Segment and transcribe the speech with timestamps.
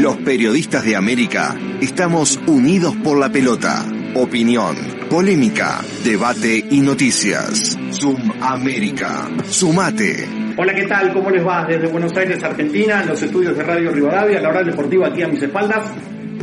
[0.00, 3.84] Los periodistas de América estamos unidos por la pelota.
[4.14, 4.74] Opinión,
[5.10, 7.78] polémica, debate y noticias.
[7.92, 9.28] Zoom América.
[9.44, 10.26] Sumate.
[10.56, 11.12] Hola, ¿qué tal?
[11.12, 11.66] ¿Cómo les va?
[11.66, 15.28] Desde Buenos Aires, Argentina, en los estudios de Radio Rivadavia, la hora deportiva aquí a
[15.28, 15.92] mis espaldas.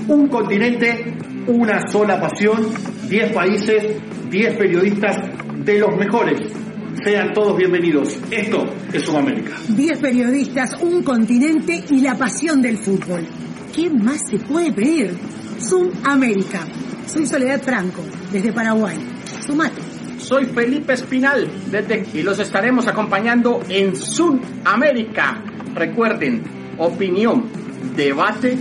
[0.07, 1.15] Un continente,
[1.47, 2.69] una sola pasión,
[3.09, 3.83] 10 países,
[4.29, 5.17] 10 periodistas
[5.65, 6.56] de los mejores.
[7.03, 8.17] Sean todos bienvenidos.
[8.31, 9.55] Esto es Sudamérica.
[9.69, 13.25] 10 periodistas, un continente y la pasión del fútbol.
[13.73, 15.15] ¿Qué más se puede pedir?
[15.59, 16.65] Zoom América.
[17.05, 18.97] Soy Soledad Franco, desde Paraguay.
[19.45, 19.81] Sumate.
[20.17, 25.41] Soy Felipe Espinal, desde y los estaremos acompañando en Zoom América.
[25.75, 26.43] Recuerden,
[26.79, 27.45] opinión,
[27.95, 28.57] debate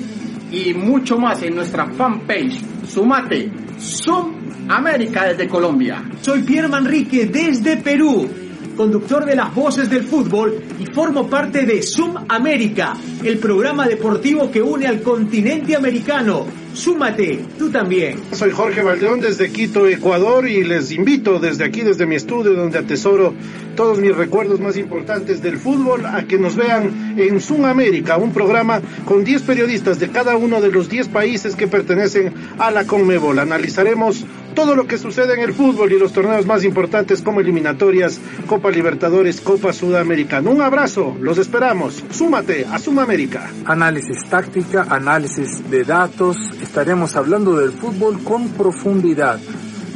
[0.52, 2.60] y mucho más en nuestra fanpage.
[2.86, 6.02] Sumate, Zoom América desde Colombia.
[6.20, 8.28] Soy Pierre Manrique desde Perú,
[8.76, 14.50] conductor de las voces del fútbol y formo parte de Zoom América, el programa deportivo
[14.50, 16.46] que une al continente americano.
[16.74, 18.18] Súmate, tú también.
[18.32, 22.78] Soy Jorge Valdeón desde Quito, Ecuador y les invito desde aquí, desde mi estudio donde
[22.78, 23.32] atesoro
[23.76, 28.32] todos mis recuerdos más importantes del fútbol a que nos vean en Zoom América, un
[28.32, 32.86] programa con 10 periodistas de cada uno de los 10 países que pertenecen a la
[32.86, 33.38] Conmebol.
[33.38, 38.18] Analizaremos todo lo que sucede en el fútbol y los torneos más importantes como eliminatorias,
[38.46, 40.50] Copa Libertadores, Copa Sudamericana.
[40.50, 42.02] Un abrazo, los esperamos.
[42.10, 43.50] Súmate a Sudamérica.
[43.66, 49.38] Análisis táctica, análisis de datos, estaremos hablando del fútbol con profundidad.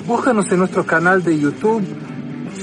[0.07, 1.83] Búscanos en nuestro canal de YouTube,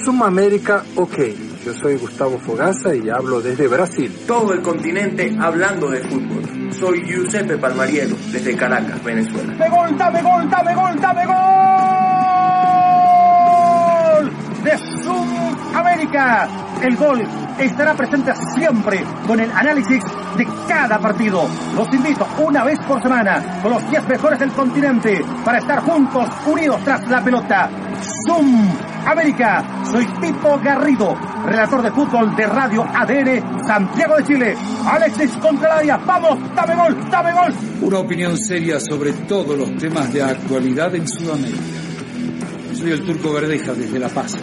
[0.06, 1.47] Sumamérica OK.
[1.68, 4.10] Yo soy Gustavo Fogaza y hablo desde Brasil.
[4.26, 6.72] Todo el continente hablando de fútbol.
[6.72, 9.54] Soy Giuseppe Palmariero, desde Caracas, Venezuela.
[9.54, 11.36] ¡Me gol, dame gol, dame gol, dame gol!
[14.64, 14.78] De
[15.80, 16.48] América.
[16.82, 17.24] El gol
[17.60, 20.04] estará presente siempre con el análisis
[20.38, 21.48] de cada partido.
[21.76, 26.30] Los invito una vez por semana con los 10 mejores del continente para estar juntos,
[26.46, 27.70] unidos tras la pelota.
[28.28, 28.70] Zoom
[29.08, 29.64] América.
[29.86, 34.58] Soy Pipo Garrido, relator de fútbol de Radio ADN Santiago de Chile.
[34.86, 37.54] Alexis Contraria, vamos, dame gol, dame gol.
[37.82, 41.62] Una opinión seria sobre todos los temas de actualidad en Sudamérica.
[42.74, 44.36] Soy el Turco Verdeja desde La Paz,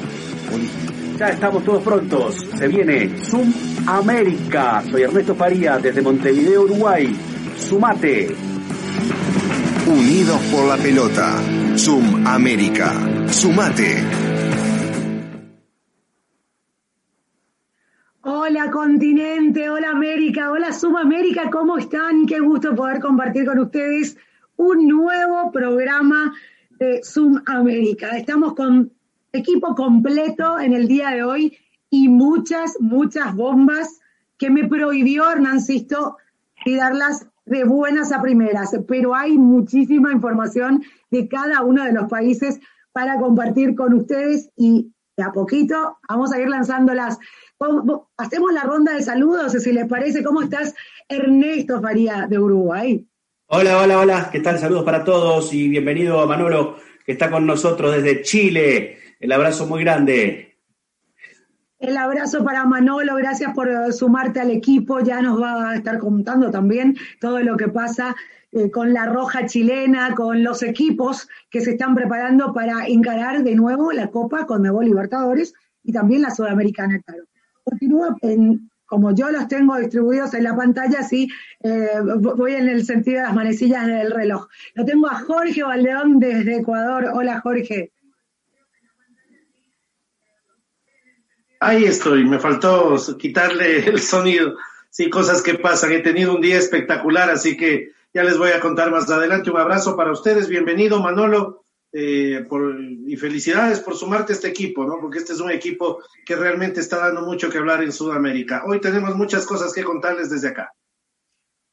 [0.51, 1.04] Bolivia.
[1.19, 2.35] Ya estamos todos prontos.
[2.59, 3.53] Se viene Zoom
[3.87, 4.83] América.
[4.91, 7.15] Soy Ernesto Faría desde Montevideo, Uruguay.
[7.57, 8.35] Sumate.
[9.87, 11.37] Unidos por la pelota.
[11.77, 12.93] Zoom América.
[13.29, 14.03] Sumate.
[18.23, 22.25] Hola continente, hola América, hola Sumamérica, ¿cómo están?
[22.27, 24.17] Qué gusto poder compartir con ustedes
[24.57, 26.33] un nuevo programa
[26.71, 28.17] de Zoom América.
[28.17, 28.91] Estamos con
[29.35, 31.59] equipo completo en el día de hoy
[31.91, 34.01] y muchas, muchas bombas
[34.39, 36.17] que me prohibió Hernán Sisto
[36.65, 42.09] y darlas de buenas a primeras, pero hay muchísima información de cada uno de los
[42.09, 42.61] países
[42.93, 47.19] para compartir con ustedes y de a poquito vamos a ir lanzándolas.
[48.17, 50.25] Hacemos la ronda de saludos, si les parece.
[50.25, 50.75] ¿Cómo estás,
[51.09, 53.05] Ernesto Faría de Uruguay?
[53.47, 54.29] Hola, hola, hola.
[54.33, 54.59] ¿Qué tal?
[54.59, 59.04] Saludos para todos y bienvenido a Manolo, que está con nosotros desde Chile.
[59.25, 60.55] El abrazo muy grande.
[61.79, 65.01] El abrazo para Manolo, gracias por sumarte al equipo.
[65.01, 68.15] Ya nos va a estar contando también todo lo que pasa
[68.53, 73.55] eh, con la roja chilena, con los equipos que se están preparando para encarar de
[73.55, 77.25] nuevo la Copa con Conmebol Libertadores y también la Sudamericana, claro.
[77.63, 81.31] Continúa en como yo los tengo distribuidos en la pantalla, sí,
[81.63, 81.89] eh,
[82.21, 84.49] voy en el sentido de las manecillas del reloj.
[84.75, 87.11] Lo tengo a Jorge Valdeón desde Ecuador.
[87.15, 87.94] Hola, Jorge.
[91.61, 94.57] Ahí estoy, me faltó quitarle el sonido.
[94.91, 95.93] Sí, cosas que pasan.
[95.93, 99.51] He tenido un día espectacular, así que ya les voy a contar más adelante.
[99.51, 100.49] Un abrazo para ustedes.
[100.49, 101.65] Bienvenido, Manolo.
[101.97, 102.45] Eh,
[103.07, 104.99] y felicidades por sumarte a este equipo, ¿no?
[105.01, 108.65] Porque este es un equipo que realmente está dando mucho que hablar en Sudamérica.
[108.67, 110.73] Hoy tenemos muchas cosas que contarles desde acá.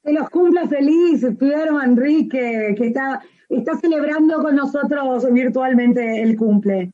[0.03, 6.91] Que los cumpla feliz, Piero Enrique, que está, está celebrando con nosotros virtualmente el cumple.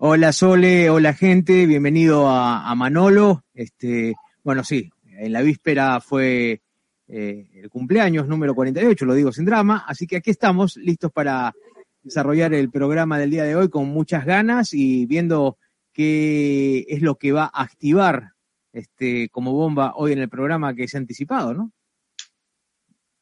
[0.00, 3.42] Hola Sole, hola gente, bienvenido a, Manolo.
[3.52, 4.14] Este,
[4.44, 6.62] bueno, sí, en la víspera fue
[7.08, 11.52] eh, el cumpleaños número 48, lo digo sin drama, así que aquí estamos listos para
[12.00, 15.58] desarrollar el programa del día de hoy con muchas ganas y viendo
[15.92, 18.34] qué es lo que va a activar
[18.72, 21.72] este, como bomba hoy en el programa que se ha anticipado, ¿no?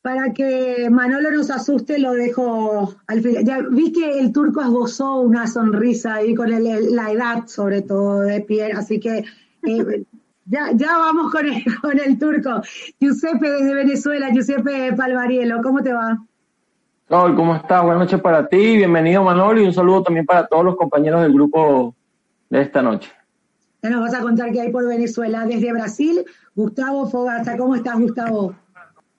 [0.06, 3.44] Para que Manolo nos asuste, lo dejo al final.
[3.44, 8.41] Ya vi que el turco esbozó una sonrisa ahí con la edad, sobre todo, de
[8.43, 9.25] Pierre, así que
[9.67, 10.05] eh,
[10.44, 12.62] ya, ya vamos con el, con el turco.
[13.00, 16.25] Giuseppe desde Venezuela, Giuseppe Palvarielo, ¿cómo te va?
[17.09, 17.82] Hola, ¿cómo estás?
[17.82, 21.32] Buenas noches para ti, bienvenido Manolo y un saludo también para todos los compañeros del
[21.32, 21.97] grupo
[22.49, 23.11] de esta noche.
[23.82, 25.44] Ya nos vas a contar qué hay por Venezuela.
[25.47, 26.25] Desde Brasil,
[26.55, 28.55] Gustavo Fogata, ¿cómo estás Gustavo?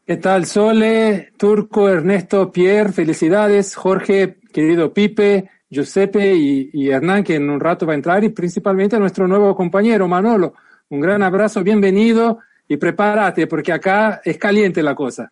[0.08, 2.94] ¿Qué tal, Sole, Turco, Ernesto, Pierre?
[2.94, 8.30] Felicidades, Jorge, querido Pipe, Giuseppe y, Hernán, que en un rato va a entrar, y
[8.30, 10.54] principalmente a nuestro nuevo compañero Manolo.
[10.88, 12.40] Un gran abrazo, bienvenido
[12.70, 15.30] y prepárate, porque acá es caliente la cosa.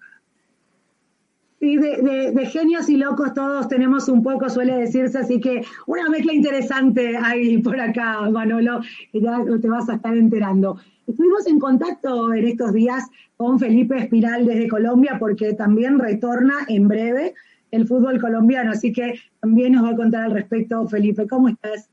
[1.62, 6.34] Sí, de, genios y locos todos tenemos un poco, suele decirse, así que una mezcla
[6.34, 8.82] interesante hay por acá, Manolo,
[9.14, 10.78] ya te vas a estar enterando.
[11.08, 16.88] Estuvimos en contacto en estos días con Felipe Espiral desde Colombia, porque también retorna en
[16.88, 17.34] breve
[17.72, 21.28] el fútbol colombiano, así que también nos va a contar al respecto, Felipe.
[21.28, 21.90] ¿Cómo estás?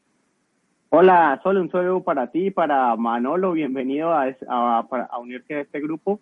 [0.91, 5.81] Hola, solo un saludo para ti, para Manolo, bienvenido a, a, a unirse a este
[5.81, 6.21] grupo.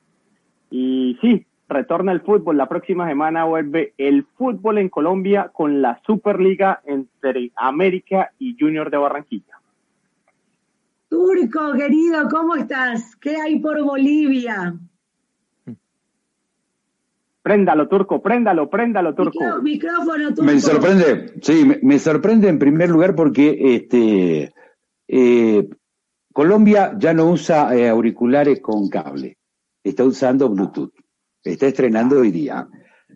[0.70, 2.56] Y sí, retorna el fútbol.
[2.56, 8.90] La próxima semana vuelve el fútbol en Colombia con la Superliga entre América y Junior
[8.90, 9.59] de Barranquilla.
[11.10, 13.16] Turco, querido, ¿cómo estás?
[13.16, 14.78] ¿Qué hay por Bolivia?
[17.42, 19.60] Préndalo, Turco, préndalo, préndalo, Turco.
[19.60, 20.44] Micrófono, Turco.
[20.44, 24.54] Me sorprende, sí, me, me sorprende en primer lugar porque este
[25.08, 25.68] eh,
[26.32, 29.36] Colombia ya no usa eh, auriculares con cable,
[29.82, 30.94] está usando Bluetooth.
[31.42, 32.68] Está estrenando hoy día.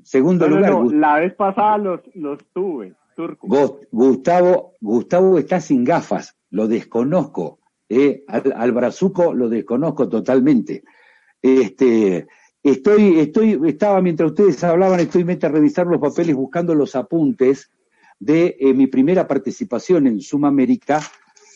[0.03, 0.71] Segundo no, lugar.
[0.73, 3.47] No, la vez pasada los, los tuve, turco.
[3.93, 7.61] Gustavo, Gustavo está sin gafas, lo desconozco.
[7.89, 10.83] Eh, al, brazuco lo desconozco totalmente.
[11.41, 12.27] Este,
[12.63, 17.71] estoy, estoy, estaba mientras ustedes hablaban, estoy mete a revisar los papeles buscando los apuntes
[18.19, 21.03] de eh, mi primera participación en Sumamérica,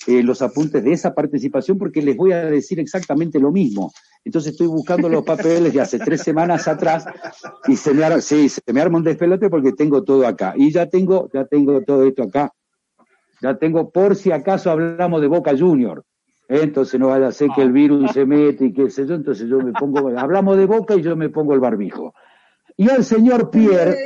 [0.06, 3.92] eh, los apuntes de esa participación, porque les voy a decir exactamente lo mismo.
[4.24, 7.06] Entonces estoy buscando los papeles de hace tres semanas atrás
[7.66, 10.54] y se me, arma, sí, se me arma un despelote porque tengo todo acá.
[10.56, 12.52] Y ya tengo, ya tengo todo esto acá.
[13.40, 16.04] Ya tengo, por si acaso hablamos de Boca Junior.
[16.48, 16.60] ¿Eh?
[16.62, 19.14] Entonces no vaya a ser que el virus se mete y qué sé yo.
[19.14, 22.14] Entonces yo me pongo, hablamos de Boca y yo me pongo el barbijo.
[22.76, 23.96] Y al señor Pierre,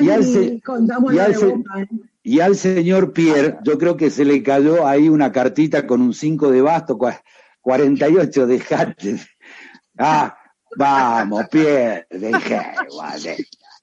[0.00, 0.60] y al, se,
[1.12, 1.54] y, al se,
[2.24, 6.12] y al señor Pierre, yo creo que se le cayó ahí una cartita con un
[6.12, 6.98] 5 de basto,
[7.60, 9.16] 48, dejate.
[9.96, 10.36] Ah,
[10.76, 12.60] vamos, Pierre, dejé,
[12.98, 13.36] vale.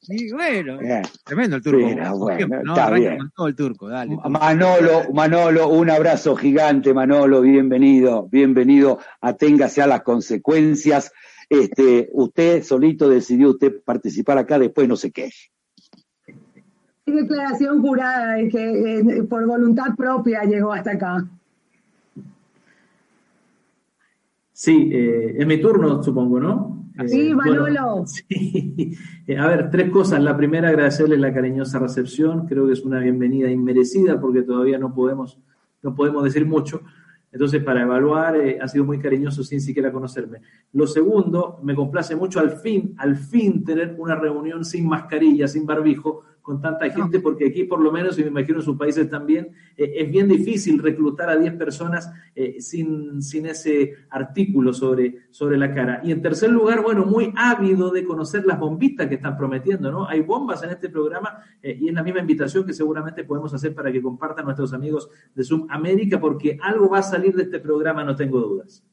[0.07, 1.01] Sí, bueno, bien.
[1.25, 1.85] tremendo el turco.
[1.85, 3.17] Mira, bueno, no, está bien.
[3.17, 4.15] Con todo el turco, dale.
[4.15, 4.29] Turco.
[4.29, 11.11] Manolo, Manolo, un abrazo gigante, Manolo, bienvenido, bienvenido, aténgase a las consecuencias.
[11.49, 15.51] Este, usted solito decidió usted participar acá, después no se queje.
[17.05, 21.27] Declaración jurada de que eh, por voluntad propia llegó hasta acá.
[24.53, 26.76] Sí, eh, es mi turno, supongo, ¿no?
[27.05, 27.61] Sí, Manolo.
[27.61, 28.97] Bueno, sí.
[29.37, 30.21] A ver, tres cosas.
[30.21, 32.47] La primera, agradecerles la cariñosa recepción.
[32.47, 35.39] Creo que es una bienvenida inmerecida porque todavía no podemos,
[35.81, 36.81] no podemos decir mucho.
[37.31, 40.39] Entonces, para evaluar, eh, ha sido muy cariñoso sin siquiera conocerme.
[40.73, 45.65] Lo segundo, me complace mucho al fin, al fin tener una reunión sin mascarilla, sin
[45.65, 49.09] barbijo, con tanta gente, porque aquí por lo menos, y me imagino en sus países
[49.09, 55.27] también, eh, es bien difícil reclutar a 10 personas eh, sin, sin ese artículo sobre,
[55.29, 55.99] sobre la cara.
[56.05, 60.07] Y en tercer lugar, bueno, muy ávido de conocer las bombitas que están prometiendo, ¿no?
[60.07, 63.75] Hay bombas en este programa eh, y es la misma invitación que seguramente podemos hacer
[63.75, 67.59] para que compartan nuestros amigos de Zoom América, porque algo va a salir de este
[67.59, 68.85] programa, no tengo dudas.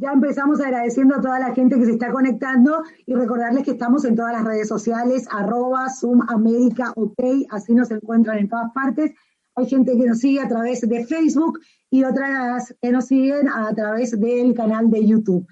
[0.00, 4.04] Ya empezamos agradeciendo a toda la gente que se está conectando y recordarles que estamos
[4.04, 7.18] en todas las redes sociales, arroba Zoom América OK,
[7.50, 9.12] así nos encuentran en todas partes.
[9.56, 11.58] Hay gente que nos sigue a través de Facebook
[11.90, 15.46] y otras que nos siguen a través del canal de YouTube.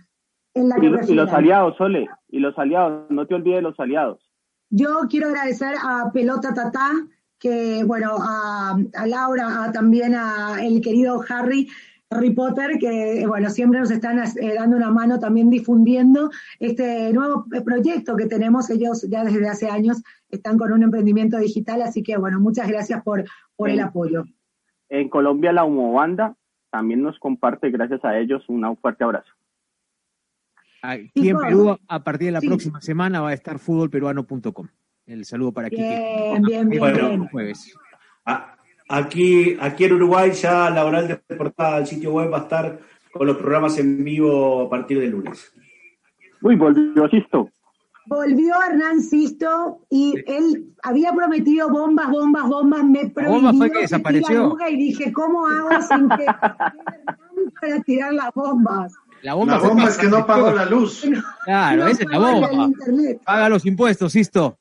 [0.55, 3.81] En la y, y los aliados, Sole, y los aliados, no te olvides de los
[3.81, 4.31] aliados.
[4.71, 6.91] Yo quiero agradecer a Pelota Tatá,
[7.38, 11.69] que bueno, a, a Laura, a, también a el querido Harry,
[12.11, 17.47] Harry Potter, que bueno, siempre nos están eh, dando una mano también difundiendo este nuevo
[17.65, 18.71] proyecto que tenemos.
[18.71, 23.03] Ellos ya desde hace años están con un emprendimiento digital, así que bueno, muchas gracias
[23.03, 23.25] por,
[23.57, 24.25] por el apoyo.
[24.89, 26.37] En Colombia la Humobanda
[26.71, 29.33] también nos comparte, gracias a ellos, un fuerte abrazo.
[30.83, 34.69] Aquí en Perú, a partir de la próxima semana, va a estar fútbolperuano.com.
[35.07, 35.77] El saludo para aquí.
[35.77, 36.81] Bien, bien, bien.
[36.81, 37.75] Bueno, jueves.
[38.88, 42.78] Aquí, aquí en Uruguay ya la oral de portada del sitio web va a estar
[43.12, 45.52] con los programas en vivo a partir de lunes.
[46.43, 47.50] Uy, volvió Sisto.
[48.07, 52.85] Volvió Hernán Sisto y él había prometido bombas, bombas, bombas.
[52.85, 54.57] Me prohibió fue que desapareció.
[54.71, 56.26] y dije, ¿cómo hago sin que
[57.61, 58.95] para tirar las bombas?
[59.23, 61.05] La bomba, la bomba es que no pagó la luz.
[61.45, 62.71] Claro, No esa es la pago bomba.
[63.25, 64.59] Paga los impuestos, Sisto.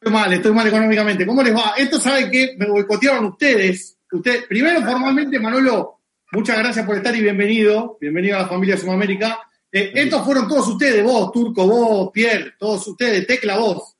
[0.00, 1.26] Estoy mal, estoy mal económicamente.
[1.26, 1.74] ¿Cómo les va?
[1.76, 3.98] Esto sabe que me boicotearon ustedes.
[4.12, 7.98] Usted, primero, formalmente, Manolo, muchas gracias por estar y bienvenido.
[8.00, 9.40] Bienvenido a la familia Sudamérica.
[9.72, 13.96] Eh, estos fueron todos ustedes, vos, Turco, vos, Pierre, todos ustedes, Tecla, vos.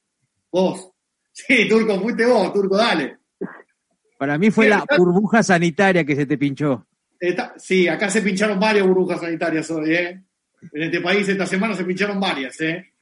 [0.53, 0.89] Vos.
[1.33, 3.19] Sí, Turco, fuiste vos, Turco, dale.
[4.17, 6.87] Para mí fue la burbuja sanitaria que se te pinchó.
[7.19, 10.23] Está- sí, acá se pincharon varias burbujas sanitarias hoy, ¿eh?
[10.73, 12.93] En este país esta semana se pincharon varias, ¿eh?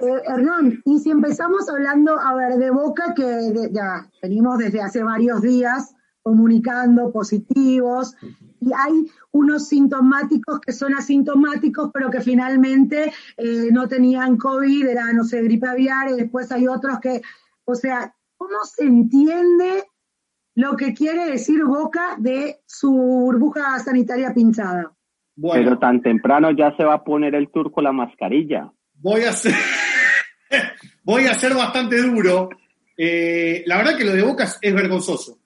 [0.00, 4.80] Eh, Hernán, y si empezamos hablando, a ver, de Boca, que de- ya venimos desde
[4.82, 8.16] hace varios días comunicando positivos,
[8.60, 15.12] y hay unos sintomáticos que son asintomáticos, pero que finalmente eh, no tenían COVID, era,
[15.12, 17.20] no sé, gripe aviar, y después hay otros que,
[17.66, 19.84] o sea, ¿cómo se entiende
[20.54, 24.92] lo que quiere decir Boca de su burbuja sanitaria pinchada?
[25.40, 28.72] Pero tan temprano ya se va a poner el turco la mascarilla.
[28.94, 29.52] Voy a ser,
[31.04, 32.50] voy a ser bastante duro.
[32.96, 35.38] Eh, la verdad que lo de Boca es, vergonzoso.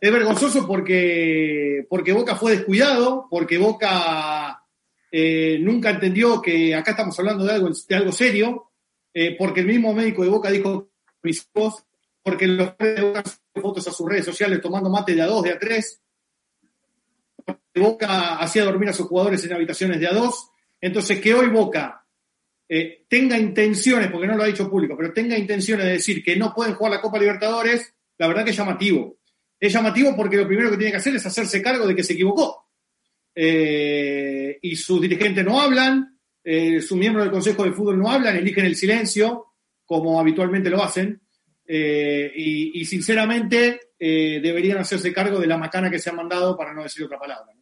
[0.00, 4.62] Es vergonzoso porque, porque Boca fue descuidado, porque Boca
[5.10, 8.70] eh, nunca entendió que acá estamos hablando de algo, de algo serio,
[9.14, 10.90] eh, porque el mismo médico de Boca dijo
[11.22, 11.84] mis hijos,
[12.22, 13.22] porque los de Boca
[13.54, 16.00] fotos a sus redes sociales tomando mate de a dos, de a tres,
[17.74, 20.50] Boca hacía dormir a sus jugadores en habitaciones de a dos,
[20.80, 22.05] entonces que hoy Boca
[22.68, 26.36] eh, tenga intenciones, porque no lo ha dicho público, pero tenga intenciones de decir que
[26.36, 29.18] no pueden jugar la Copa Libertadores, la verdad que es llamativo.
[29.58, 32.14] Es llamativo porque lo primero que tiene que hacer es hacerse cargo de que se
[32.14, 32.66] equivocó.
[33.34, 38.36] Eh, y sus dirigentes no hablan, eh, sus miembros del Consejo de Fútbol no hablan,
[38.36, 39.54] eligen el silencio,
[39.84, 41.20] como habitualmente lo hacen.
[41.68, 47.04] Y, sinceramente deberían hacerse cargo de la macana que se han mandado, para no decir
[47.04, 47.52] otra palabra.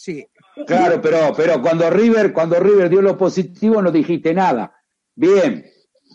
[0.00, 0.26] Sí.
[0.66, 4.72] Claro, pero, pero cuando River, cuando River dio lo positivo no dijiste nada.
[5.14, 5.66] Bien,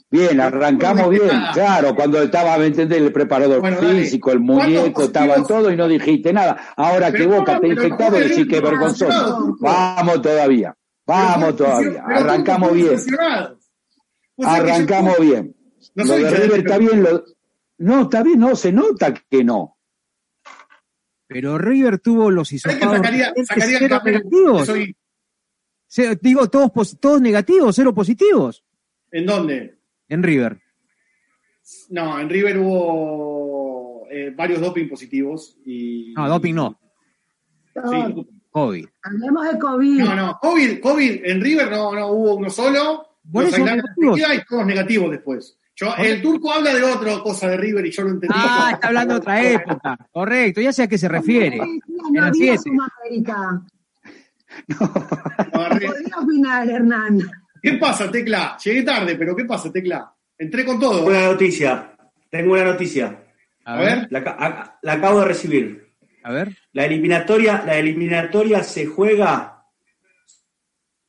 [0.09, 1.29] bien, arrancamos bien.
[1.53, 2.97] Claro, cuando estaba, ¿me entendés?
[2.97, 4.01] El preparador Bueno, dale.
[4.01, 6.73] físico, el ¿Cuántos muñeco, estaban todo y no dijiste nada.
[6.75, 9.55] Ahora que Boca ha Pero infectado, ¿cómo decís que es vergonzoso.
[9.59, 10.75] Vamos todavía,
[11.05, 11.91] vamos todavía.
[11.91, 12.99] Pero ¿cómo Arrancamos bien,
[14.43, 15.55] arrancamos bien.
[15.93, 16.59] No Lo de River.
[16.61, 17.23] está bien, lo...
[17.77, 19.74] no, está bien, no, se nota que no.
[21.27, 24.13] Pero River tuvo los ¿Sabés que hisopados sacaría, sacaría el cero campeón?
[24.29, 24.65] negativos.
[25.87, 28.63] Soy- digo, todos, todos negativos, cero positivos
[29.11, 29.77] ¿En dónde?
[30.09, 30.59] en River.
[31.89, 35.57] No, en River hubo eh, varios doping positivos.
[35.65, 36.79] Y, No, doping no,
[37.73, 38.27] Sí.
[38.51, 38.85] COVID.
[39.03, 39.99] Hablemos de COVID.
[39.99, 43.19] No, no, COVID, COVID en River no, no hubo uno solo.
[43.33, 44.19] Los negativos.
[44.19, 45.57] y todos negativos después.
[45.77, 48.33] Yo, el turco habla de otra cosa de River y yo lo entendí.
[48.37, 49.97] Ah, está hablando de otra época.
[50.11, 51.59] Correcto, ya sé a qué se refiere.
[54.67, 54.93] No.
[55.51, 55.91] Podría
[56.21, 57.19] opinar, Hernán.
[57.61, 58.57] ¿Qué pasa, Tecla?
[58.63, 60.13] Llegué tarde, pero ¿qué pasa, Tecla?
[60.37, 61.03] Entré con todo.
[61.03, 61.95] Buena noticia.
[62.29, 63.23] Tengo una noticia.
[63.65, 64.07] A ver.
[64.11, 65.93] La, ca- a- la acabo de recibir.
[66.23, 66.55] A ver.
[66.73, 69.51] La eliminatoria, la eliminatoria se juega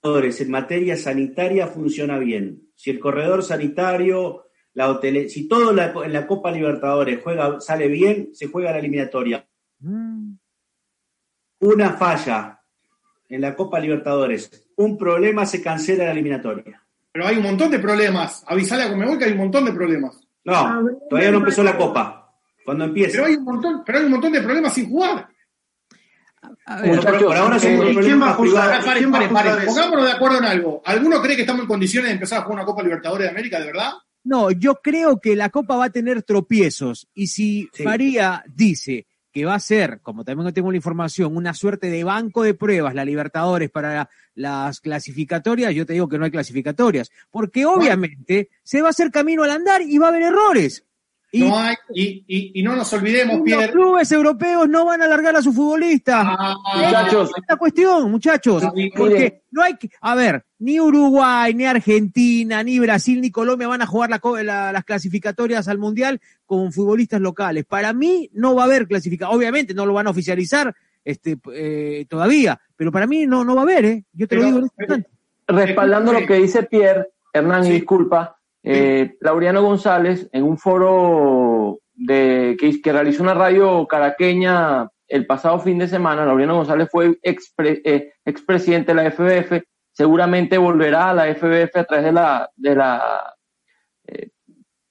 [0.02, 2.62] en materia sanitaria funciona bien.
[2.76, 4.45] Si el corredor sanitario,
[4.76, 9.46] la si todo la- en la Copa Libertadores juega, sale bien, se juega la eliminatoria.
[11.60, 12.60] Una falla
[13.28, 16.82] en la Copa Libertadores, un problema se cancela la eliminatoria.
[17.10, 18.44] Pero hay un montón de problemas.
[18.46, 20.20] Avisale a Comebol que hay un montón de problemas.
[20.44, 22.34] No, todavía no empezó la Copa.
[22.62, 23.12] Cuando empiece.
[23.12, 25.26] Pero hay un montón, pero hay un montón de problemas sin jugar.
[26.84, 28.84] Muchachos, por ahora eh, ¿quién va a juzgar?
[28.84, 29.66] Paren, paren, paren.
[29.66, 30.82] Pongámonos de acuerdo en algo.
[30.84, 33.58] ¿Alguno cree que estamos en condiciones de empezar a jugar una Copa Libertadores de América,
[33.58, 33.92] de verdad?
[34.26, 37.08] No, yo creo que la Copa va a tener tropiezos.
[37.14, 41.90] Y si Faría dice que va a ser, como también tengo la información, una suerte
[41.90, 46.32] de banco de pruebas, la Libertadores para las clasificatorias, yo te digo que no hay
[46.32, 50.84] clasificatorias, porque obviamente se va a hacer camino al andar y va a haber errores.
[51.32, 53.66] Y, no hay, y, no nos olvidemos, Pierre.
[53.66, 56.24] Los clubes europeos no van a alargar a sus futbolistas.
[56.26, 57.30] Ah, muchachos.
[57.48, 58.62] Es cuestión, muchachos.
[58.96, 63.82] porque no hay que, a ver, ni Uruguay, ni Argentina, ni Brasil, ni Colombia van
[63.82, 67.64] a jugar las clasificatorias al Mundial con futbolistas locales.
[67.64, 69.36] Para mí no va a haber clasificación.
[69.36, 73.62] Obviamente no lo van a oficializar este, eh, todavía, pero para mí no, no va
[73.62, 74.04] a haber, ¿eh?
[74.12, 75.06] Yo te lo digo en este
[75.48, 78.35] Respaldando lo que dice Pierre, Hernán, disculpa,
[78.68, 85.78] eh, Laureano González, en un foro de, que, realizó una radio caraqueña el pasado fin
[85.78, 91.76] de semana, Laureano González fue eh, expresidente de la FBF, seguramente volverá a la FBF
[91.76, 93.34] a través de la, de la
[94.08, 94.30] eh,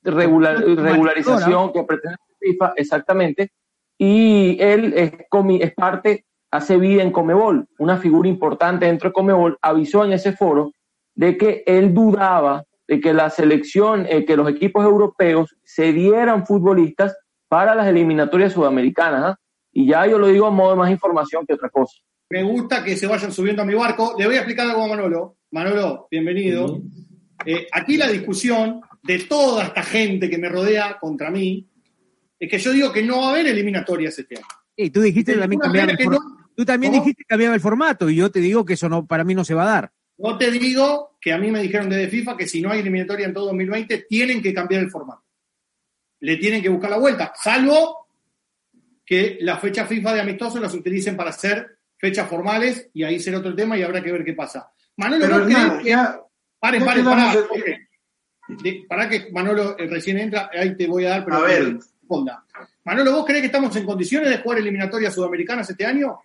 [0.03, 3.51] regularización que pretende FIFA, exactamente,
[3.97, 5.11] y él es,
[5.59, 10.31] es parte, hace vida en Comebol, una figura importante dentro de Comebol, avisó en ese
[10.31, 10.71] foro
[11.13, 16.45] de que él dudaba de que la selección, eh, que los equipos europeos se dieran
[16.45, 17.15] futbolistas
[17.47, 19.23] para las eliminatorias sudamericanas.
[19.23, 19.39] ¿ah?
[19.71, 21.95] Y ya yo lo digo a modo de más información que otra cosa.
[22.29, 24.15] Me gusta que se vayan subiendo a mi barco.
[24.17, 25.37] Le voy a explicar algo a Manolo.
[25.51, 26.81] Manolo, bienvenido.
[27.45, 31.69] Eh, aquí la discusión de toda esta gente que me rodea contra mí
[32.39, 34.45] es que yo digo que no va a haber eliminatorias este año.
[34.75, 35.97] Y tú dijiste también cambiar el
[36.55, 39.25] Tú también dijiste que cambiaba el formato y yo te digo que eso no, para
[39.25, 39.91] mí no se va a dar.
[40.17, 43.25] No te digo que a mí me dijeron desde FIFA que si no hay eliminatoria
[43.25, 45.23] en todo 2020, tienen que cambiar el formato.
[46.19, 48.09] Le tienen que buscar la vuelta, salvo
[49.03, 53.39] que las fechas FIFA de amistosos las utilicen para hacer fechas formales y ahí será
[53.39, 54.71] otro tema y habrá que ver qué pasa.
[54.97, 55.95] Manolo, ¿vos crees que...
[56.59, 57.87] Paren, paren,
[58.87, 61.79] Para que Manolo eh, recién entra, ahí te voy a dar, pero a ver.
[62.83, 66.19] Manolo, ¿vos crees que estamos en condiciones de jugar eliminatorias sudamericanas este año?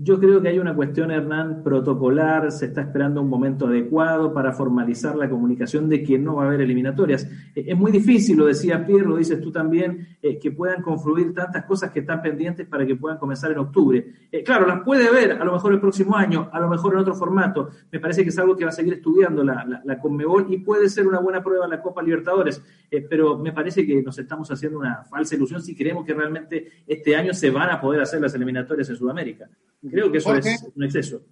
[0.00, 4.52] Yo creo que hay una cuestión, Hernán, protocolar, se está esperando un momento adecuado para
[4.52, 7.30] formalizar la comunicación de que no va a haber eliminatorias.
[7.54, 11.32] Eh, es muy difícil, lo decía Pierre, lo dices tú también, eh, que puedan confluir
[11.32, 14.04] tantas cosas que están pendientes para que puedan comenzar en octubre.
[14.32, 16.98] Eh, claro, las puede ver a lo mejor el próximo año, a lo mejor en
[16.98, 17.68] otro formato.
[17.92, 20.88] Me parece que es algo que va a seguir estudiando la, la, Conmebol y puede
[20.88, 22.64] ser una buena prueba la Copa Libertadores,
[23.08, 27.14] pero me parece que nos estamos haciendo una falsa ilusión si creemos que realmente este
[27.14, 29.48] año se van a poder hacer las eliminatorias en Sudamérica.
[29.88, 31.22] Creo que eso es un exceso.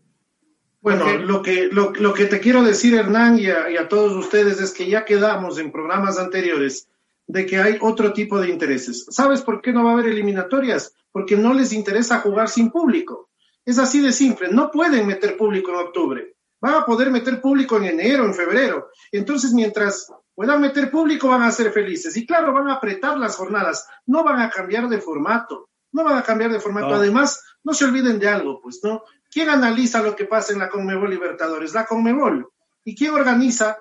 [0.86, 4.88] Bueno, lo que, lo, que te quiero decir, Hernán, y a, todos ustedes es que
[4.88, 6.88] ya quedamos en programas anteriores
[7.26, 9.04] de que hay otro tipo de intereses.
[9.10, 10.94] ¿Sabes por qué no va a haber eliminatorias?
[11.10, 13.30] Porque no les interesa jugar sin público.
[13.64, 14.48] Es así de simple.
[14.48, 16.36] No pueden meter público en octubre.
[16.60, 18.90] Van a poder meter público en enero, en febrero.
[19.10, 22.16] Entonces, mientras puedan meter público, van a ser felices.
[22.16, 23.88] Y claro, van a apretar las jornadas.
[24.04, 25.70] No van a cambiar de formato.
[25.90, 26.94] No van a cambiar de formato.
[26.94, 29.02] Además, no se olviden de algo, pues, ¿no?
[29.30, 31.72] ¿Quién analiza lo que pasa en la Conmebol Libertadores?
[31.72, 32.48] La Conmebol.
[32.84, 33.78] ¿Y quién organiza?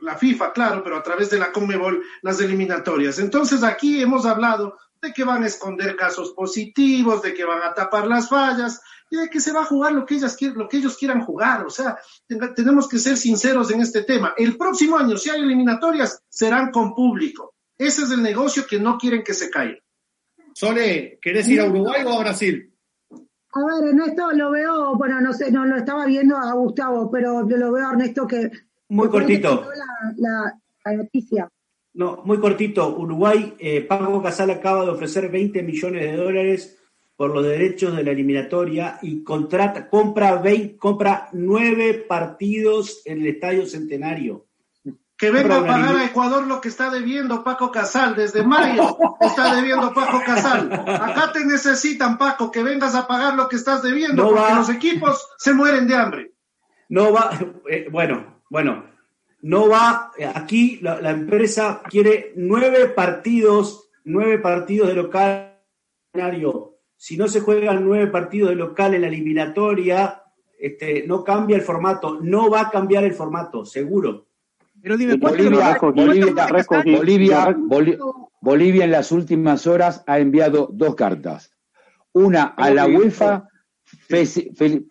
[0.00, 3.18] La FIFA, claro, pero a través de la Conmebol las eliminatorias.
[3.18, 7.74] Entonces aquí hemos hablado de que van a esconder casos positivos, de que van a
[7.74, 10.78] tapar las fallas y de que se va a jugar lo que, ellas, lo que
[10.78, 11.64] ellos quieran jugar.
[11.64, 11.98] O sea,
[12.54, 14.34] tenemos que ser sinceros en este tema.
[14.36, 17.54] El próximo año, si hay eliminatorias, serán con público.
[17.78, 19.78] Ese es el negocio que no quieren que se caiga.
[20.54, 22.72] Sole, ¿querés ir a Uruguay o a Brasil?
[23.10, 27.42] A ver, Ernesto, lo veo, bueno, no sé, no lo estaba viendo a Gustavo, pero
[27.42, 28.50] lo veo a Ernesto que...
[28.88, 29.68] Muy cortito.
[30.16, 31.48] La, noticia.
[31.94, 32.96] No, muy cortito.
[32.96, 36.78] Uruguay, eh, Paco Casal acaba de ofrecer 20 millones de dólares
[37.16, 43.28] por los derechos de la eliminatoria y contrata, compra, 20, compra nueve partidos en el
[43.28, 44.46] Estadio Centenario.
[45.16, 48.14] Que venga a pagar a Ecuador lo que está debiendo Paco Casal.
[48.14, 50.70] Desde mayo está debiendo Paco Casal.
[50.70, 55.26] Acá te necesitan, Paco, que vengas a pagar lo que estás debiendo, porque los equipos
[55.38, 56.32] se mueren de hambre.
[56.90, 57.30] No va,
[57.70, 58.84] eh, bueno, bueno,
[59.40, 65.58] no va, aquí la, empresa quiere nueve partidos, nueve partidos de local.
[66.96, 70.22] Si no se juegan nueve partidos de local en la eliminatoria,
[70.58, 74.26] este, no cambia el formato, no va a cambiar el formato, seguro.
[74.82, 77.56] Pero dime, Bolivia, Bolivia,
[78.40, 81.52] Bolivia, en las últimas horas ha enviado dos cartas.
[82.12, 83.48] Una a la UEFA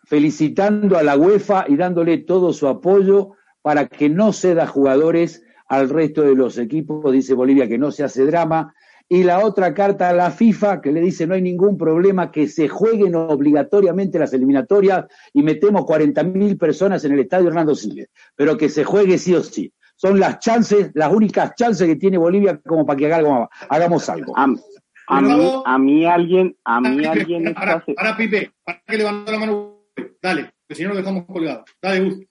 [0.07, 5.89] felicitando a la UEFA y dándole todo su apoyo para que no ceda jugadores al
[5.89, 7.11] resto de los equipos.
[7.11, 8.73] Dice Bolivia que no se hace drama.
[9.07, 12.47] Y la otra carta a la FIFA que le dice no hay ningún problema que
[12.47, 18.57] se jueguen obligatoriamente las eliminatorias y metemos 40.000 personas en el estadio Hernando Siles, pero
[18.57, 19.71] que se juegue sí o sí.
[19.95, 24.37] Son las chances, las únicas chances que tiene Bolivia como para que hagamos, hagamos algo.
[24.37, 29.31] A, a mí, a mí alguien, a mí alguien Ahora, ahora, Pipe, para que levantó
[29.31, 29.83] la mano,
[30.21, 31.63] dale, que si no lo dejamos colgado.
[31.81, 32.25] Dale, Gus.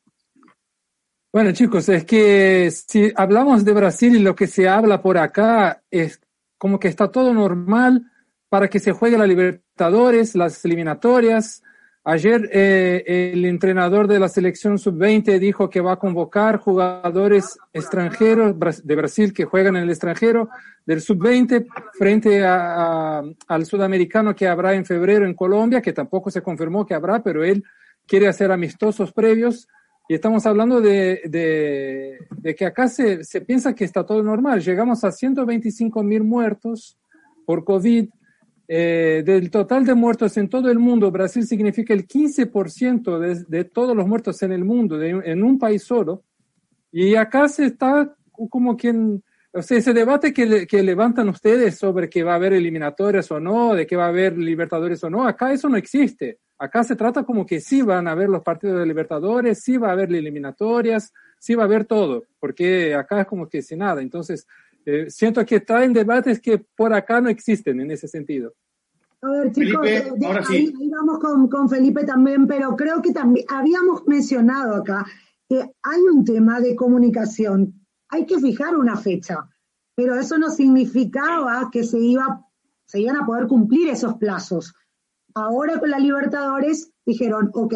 [1.32, 5.82] Bueno, chicos, es que si hablamos de Brasil y lo que se habla por acá
[5.90, 6.20] es
[6.58, 8.10] como que está todo normal
[8.48, 11.62] para que se juegue la Libertadores, las eliminatorias.
[12.04, 18.54] Ayer eh, el entrenador de la selección sub-20 dijo que va a convocar jugadores extranjeros
[18.84, 20.50] de Brasil que juegan en el extranjero
[20.84, 21.66] del sub-20
[21.98, 26.84] frente a, a, al sudamericano que habrá en febrero en Colombia, que tampoco se confirmó
[26.84, 27.64] que habrá, pero él
[28.06, 29.66] quiere hacer amistosos previos.
[30.08, 34.60] Y estamos hablando de, de, de que acá se, se, piensa que está todo normal.
[34.60, 36.98] Llegamos a 125 mil muertos
[37.46, 38.08] por COVID.
[38.66, 43.64] Eh, del total de muertos en todo el mundo, Brasil significa el 15% de, de
[43.64, 46.22] todos los muertos en el mundo, en un país solo.
[46.90, 48.14] Y acá se está
[48.48, 49.22] como quien,
[49.54, 53.38] o sea, ese debate que, que levantan ustedes sobre que va a haber eliminatorias o
[53.38, 56.40] no, de que va a haber libertadores o no, acá eso no existe.
[56.58, 59.88] Acá se trata como que sí van a haber los partidos de Libertadores, sí va
[59.88, 64.02] a haber eliminatorias, sí va a haber todo, porque acá es como que sin nada.
[64.02, 64.46] Entonces,
[64.86, 68.54] eh, siento que traen debates que por acá no existen en ese sentido.
[69.22, 70.74] A ver, chicos, Felipe, eh, ahora ahí, sí.
[70.80, 75.04] ahí, vamos con, con Felipe también, pero creo que también habíamos mencionado acá
[75.48, 77.83] que hay un tema de comunicación.
[78.08, 79.48] Hay que fijar una fecha,
[79.94, 82.44] pero eso no significaba que se, iba,
[82.84, 84.74] se iban a poder cumplir esos plazos.
[85.34, 87.74] Ahora con la Libertadores dijeron, ok,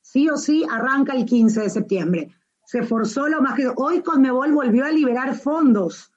[0.00, 2.30] sí o sí arranca el 15 de septiembre.
[2.64, 3.70] Se forzó lo más que...
[3.76, 6.10] Hoy Conmebol volvió a liberar fondos.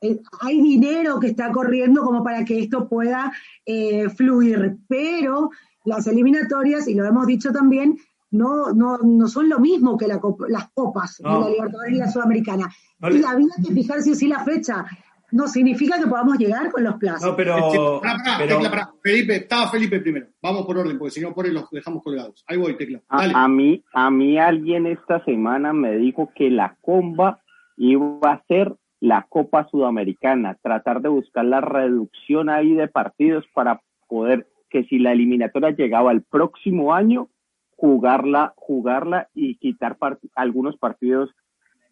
[0.00, 3.32] Eh, hay dinero que está corriendo como para que esto pueda
[3.64, 5.50] eh, fluir, pero
[5.84, 7.98] las eliminatorias, y lo hemos dicho también,
[8.36, 11.38] no, no, no son lo mismo que la, las copas no.
[11.38, 12.68] de la Libertadores y la Sudamericana.
[12.98, 14.84] No y había que fijar sí o sí la fecha
[15.32, 17.30] no significa que podamos llegar con los plazos.
[17.30, 18.00] No, pero.
[18.00, 18.56] Pará, pero...
[18.56, 18.90] Tecla, pará.
[19.02, 20.26] Felipe, estaba Felipe primero.
[20.40, 22.44] Vamos por orden, porque si no, por ahí los dejamos colgados.
[22.46, 23.02] Ahí voy, Tecla.
[23.10, 23.34] Dale.
[23.34, 27.40] A, a, mí, a mí alguien esta semana me dijo que la comba
[27.76, 33.80] iba a ser la Copa Sudamericana, tratar de buscar la reducción ahí de partidos para
[34.08, 37.28] poder que si la eliminatoria llegaba el próximo año,
[37.76, 41.34] jugarla, jugarla y quitar part algunos partidos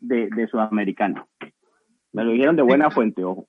[0.00, 1.26] de, de Sudamericana.
[2.12, 2.94] Me lo dijeron de buena Tecla.
[2.94, 3.48] fuente, ojo.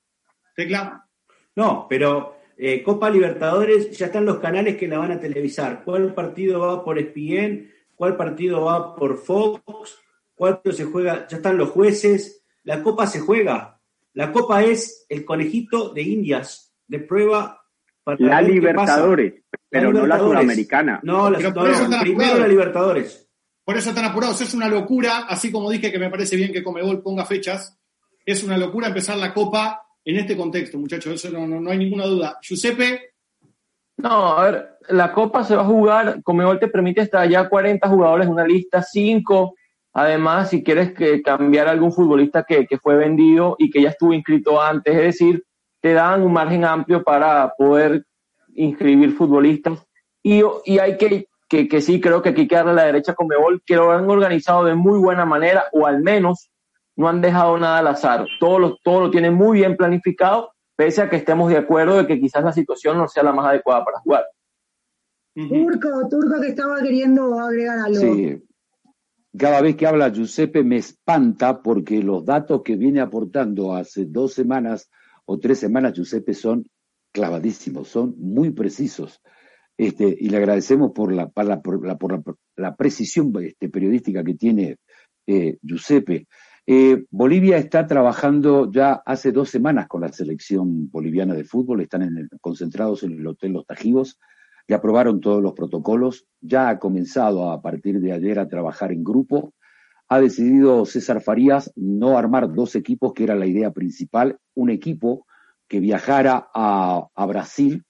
[0.55, 1.07] Tecla.
[1.55, 5.83] No, pero eh, Copa Libertadores ya están los canales que la van a televisar.
[5.83, 7.71] ¿Cuál partido va por ESPN?
[7.95, 9.99] ¿Cuál partido va por Fox?
[10.35, 11.27] ¿Cuál se juega?
[11.27, 12.45] Ya están los jueces.
[12.63, 13.79] La Copa se juega.
[14.13, 17.64] La Copa es el conejito de Indias de prueba
[18.19, 19.33] la Libertadores,
[19.69, 20.99] pero la no la Sudamericana.
[21.03, 22.39] No, la, Pero no, por eso no, están primero apurados.
[22.39, 23.29] la Libertadores.
[23.63, 24.41] Por eso están apurados.
[24.41, 27.77] Es una locura, así como dije que me parece bien que Comebol ponga fechas.
[28.25, 31.13] Es una locura empezar la Copa en este contexto, muchachos.
[31.13, 32.37] Eso no, no, no hay ninguna duda.
[32.41, 33.13] Giuseppe,
[33.97, 37.87] No, a ver, la Copa se va a jugar, Comebol te permite hasta ya 40
[37.87, 39.55] jugadores en una lista, 5.
[39.93, 43.89] Además, si quieres que cambiar a algún futbolista que, que fue vendido y que ya
[43.89, 45.43] estuvo inscrito antes, es decir,
[45.85, 48.07] te dan un margen amplio para poder
[48.55, 49.85] inscribir futbolistas.
[50.23, 52.85] Y, y hay que, que, que sí, creo que aquí hay que darle a la
[52.85, 56.49] derecha a Comebol, que lo han organizado de muy buena manera, o al menos
[56.95, 58.25] no han dejado nada al azar.
[58.39, 62.07] Todo lo, todo lo tienen muy bien planificado, pese a que estemos de acuerdo de
[62.07, 64.25] que quizás la situación no sea la más adecuada para jugar.
[65.35, 67.99] Turco, Turco que estaba queriendo agregar algo.
[67.99, 68.43] Sí.
[69.37, 74.33] Cada vez que habla Giuseppe me espanta porque los datos que viene aportando hace dos
[74.33, 74.89] semanas
[75.25, 76.65] o tres semanas Giuseppe son
[77.11, 79.21] clavadísimos, son muy precisos.
[79.77, 84.77] Este, y le agradecemos por la, por la, por la, precisión este, periodística que tiene
[85.27, 86.27] eh, Giuseppe.
[86.67, 92.29] Eh, Bolivia está trabajando ya hace dos semanas con la selección boliviana de fútbol, están
[92.41, 94.17] concentrados en el Hotel Los Tajivos,
[94.67, 99.03] ya aprobaron todos los protocolos, ya ha comenzado a partir de ayer a trabajar en
[99.03, 99.53] grupo,
[100.07, 105.25] ha decidido César Farías no armar dos equipos, que era la idea principal, un equipo
[105.67, 107.83] que viajara a, Brasil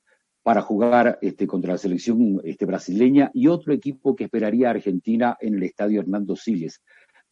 [0.43, 5.36] para jugar este, contra la selección este, brasileña y otro equipo que esperaría a Argentina
[5.41, 6.82] en el estadio Hernando Siles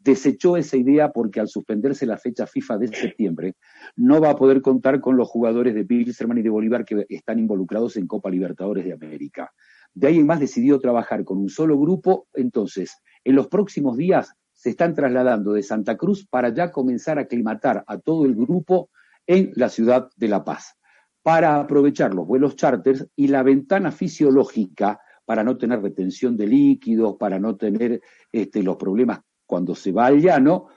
[0.04, 3.56] desechó esa idea porque al suspenderse la fecha FIFA de septiembre,
[3.96, 7.40] no va a poder contar con los jugadores de Pilserman y de Bolívar que están
[7.40, 9.52] involucrados en Copa Libertadores de América.
[9.94, 14.34] De ahí en más decidió trabajar con un solo grupo, entonces, en los próximos días
[14.64, 18.90] se están trasladando de Santa Cruz para ya comenzar a aclimatar a todo el grupo
[19.28, 20.78] en la ciudad de La Paz.
[21.22, 27.16] para aprovechar los vuelos charters y la ventana fisiológica para no tener retención de líquidos,
[27.18, 30.68] para no tener este, los problemas cuando se va al llano,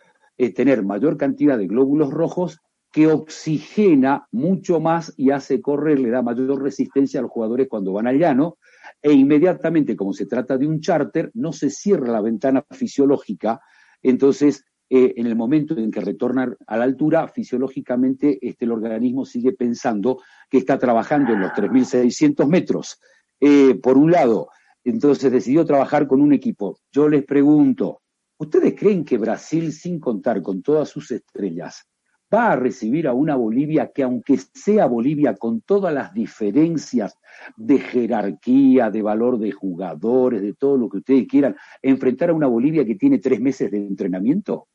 [0.55, 2.61] tener mayor cantidad de glóbulos rojos
[2.93, 7.93] que oxigena mucho más y hace correr, le da mayor resistencia a los jugadores cuando
[7.93, 8.59] van al llano,
[9.03, 13.61] e inmediatamente, como se trata de un charter, no se cierra la ventana fisiológica,
[14.03, 19.25] entonces eh, en el momento en que retorna a la altura, fisiológicamente este, el organismo
[19.25, 23.01] sigue pensando que está trabajando en los 3.600 metros.
[23.41, 24.49] Eh, por un lado,
[24.85, 26.79] entonces decidió trabajar con un equipo.
[26.93, 28.03] Yo les pregunto,
[28.39, 31.85] ¿ustedes creen que Brasil, sin contar con todas sus estrellas,
[32.33, 37.17] va a recibir a una Bolivia que aunque sea Bolivia con todas las diferencias
[37.57, 42.47] de jerarquía, de valor de jugadores, de todo lo que ustedes quieran, enfrentar a una
[42.47, 44.69] Bolivia que tiene tres meses de entrenamiento?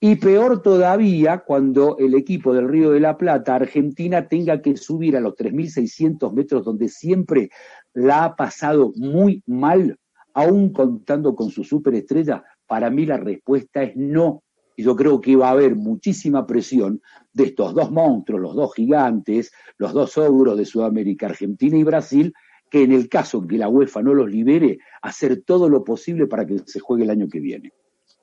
[0.00, 5.16] Y peor todavía cuando el equipo del Río de la Plata, Argentina, tenga que subir
[5.16, 7.50] a los 3.600 metros donde siempre
[7.92, 9.98] la ha pasado muy mal,
[10.32, 12.44] aún contando con su superestrella.
[12.66, 14.43] Para mí la respuesta es no.
[14.76, 17.00] Y yo creo que va a haber muchísima presión
[17.32, 22.32] de estos dos monstruos, los dos gigantes, los dos ogros de Sudamérica, Argentina y Brasil,
[22.70, 26.46] que en el caso que la UEFA no los libere, hacer todo lo posible para
[26.46, 27.72] que se juegue el año que viene.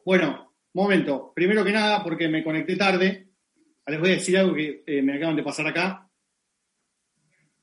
[0.05, 1.31] Bueno, momento.
[1.33, 3.29] Primero que nada, porque me conecté tarde,
[3.87, 6.07] les voy a decir algo que eh, me acaban de pasar acá.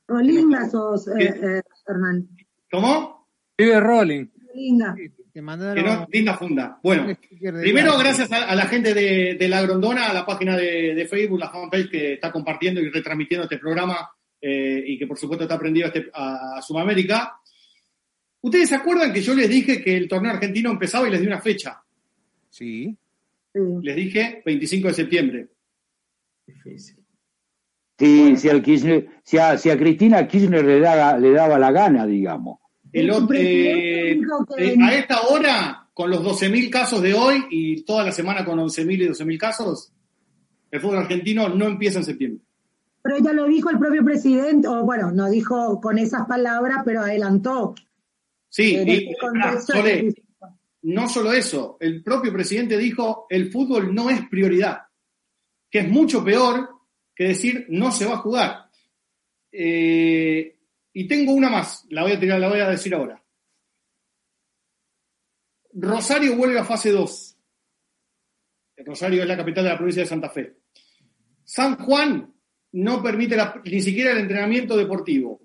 [0.07, 2.27] Rolinga sos, eh, eh, Hernán.
[2.71, 3.27] ¿Cómo?
[3.57, 4.27] Vive Rolling.
[4.59, 4.95] Rolinga.
[5.33, 6.79] Que no, linda funda.
[6.83, 7.07] Bueno,
[7.39, 11.07] primero gracias a, a la gente de, de, La Grondona, a la página de, de,
[11.07, 14.09] Facebook, la fanpage que está compartiendo y retransmitiendo este programa
[14.41, 17.39] eh, y que por supuesto está aprendido a, este, a, a Sudamérica.
[18.41, 21.27] ¿Ustedes se acuerdan que yo les dije que el torneo argentino empezaba y les di
[21.27, 21.81] una fecha?
[22.49, 22.97] Sí.
[23.53, 25.47] Les dije 25 de septiembre.
[26.45, 26.97] Difícil.
[27.97, 31.71] Sí, si, al Kirchner, si, a, si, a, Cristina Kirchner le daba, le daba la
[31.71, 32.58] gana, digamos.
[32.91, 34.19] El, eh,
[34.57, 38.57] eh, a esta hora, con los 12.000 casos de hoy y toda la semana con
[38.59, 39.91] 11.000 y 12.000 casos,
[40.71, 42.43] el fútbol argentino no empieza en septiembre.
[43.01, 47.01] Pero ya lo dijo el propio presidente, o bueno, no dijo con esas palabras, pero
[47.01, 47.75] adelantó.
[48.49, 50.15] Sí, y, este
[50.81, 54.83] no solo eso, el propio presidente dijo, el fútbol no es prioridad,
[55.69, 56.69] que es mucho peor
[57.13, 58.69] que decir no se va a jugar.
[59.51, 60.58] Eh,
[60.93, 63.23] y tengo una más, la voy, a tirar, la voy a decir ahora.
[65.73, 67.37] Rosario vuelve a fase 2.
[68.77, 70.57] Rosario es la capital de la provincia de Santa Fe.
[71.43, 72.33] San Juan
[72.71, 75.41] no permite ni siquiera el entrenamiento deportivo.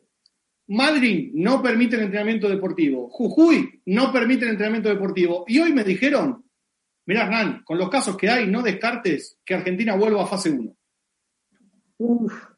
[0.69, 3.09] Madrid no permite el entrenamiento deportivo.
[3.11, 5.45] Jujuy no permite el entrenamiento deportivo.
[5.47, 6.45] Y hoy me dijeron,
[7.07, 10.77] mira Hernán, con los casos que hay, no descartes que Argentina vuelva a fase 1.
[11.99, 12.54] Uf.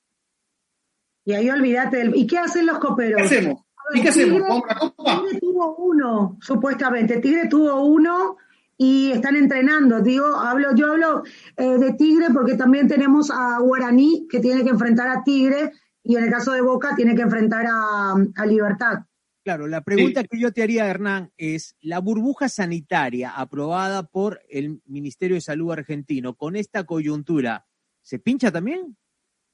[1.27, 2.17] Y ahí olvídate del...
[2.17, 3.21] ¿Y qué hacen los coperos?
[3.21, 3.63] ¿Qué hacemos?
[3.93, 4.41] ¿Y qué hacemos?
[4.41, 5.23] ¿Vamos a la copa?
[5.23, 7.19] Tigre tuvo uno, supuestamente.
[7.19, 8.37] Tigre tuvo uno
[8.79, 10.01] y están entrenando.
[10.01, 11.25] Digo, hablo, yo hablo
[11.57, 15.73] eh, de Tigre porque también tenemos a Guaraní que tiene que enfrentar a Tigre
[16.05, 19.01] y en el caso de Boca tiene que enfrentar a, a Libertad.
[19.43, 20.29] Claro, la pregunta sí.
[20.31, 25.73] que yo te haría, Hernán, es, ¿la burbuja sanitaria aprobada por el Ministerio de Salud
[25.73, 27.67] argentino con esta coyuntura,
[28.03, 28.97] ¿se pincha también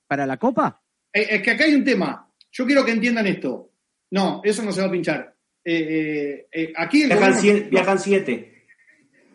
[0.06, 0.81] para la Copa?
[1.12, 2.28] Eh, es que acá hay un tema.
[2.50, 3.70] Yo quiero que entiendan esto.
[4.10, 5.34] No, eso no se va a pinchar.
[5.64, 8.64] Eh, eh, aquí viajan, siete, viajan siete.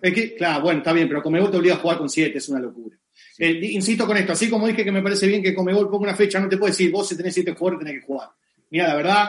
[0.01, 2.49] Es que, claro, bueno, está bien, pero Comebol te obliga a jugar con siete, es
[2.49, 2.95] una locura.
[3.39, 6.39] Insisto con esto, así como dije que me parece bien que Comebol ponga una fecha,
[6.39, 8.29] no te puedo decir, vos si tenés siete jugadores tenés que jugar.
[8.69, 9.27] Mira, la verdad.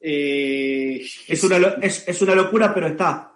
[0.00, 3.32] Es, una, es, es, una locura, pero está.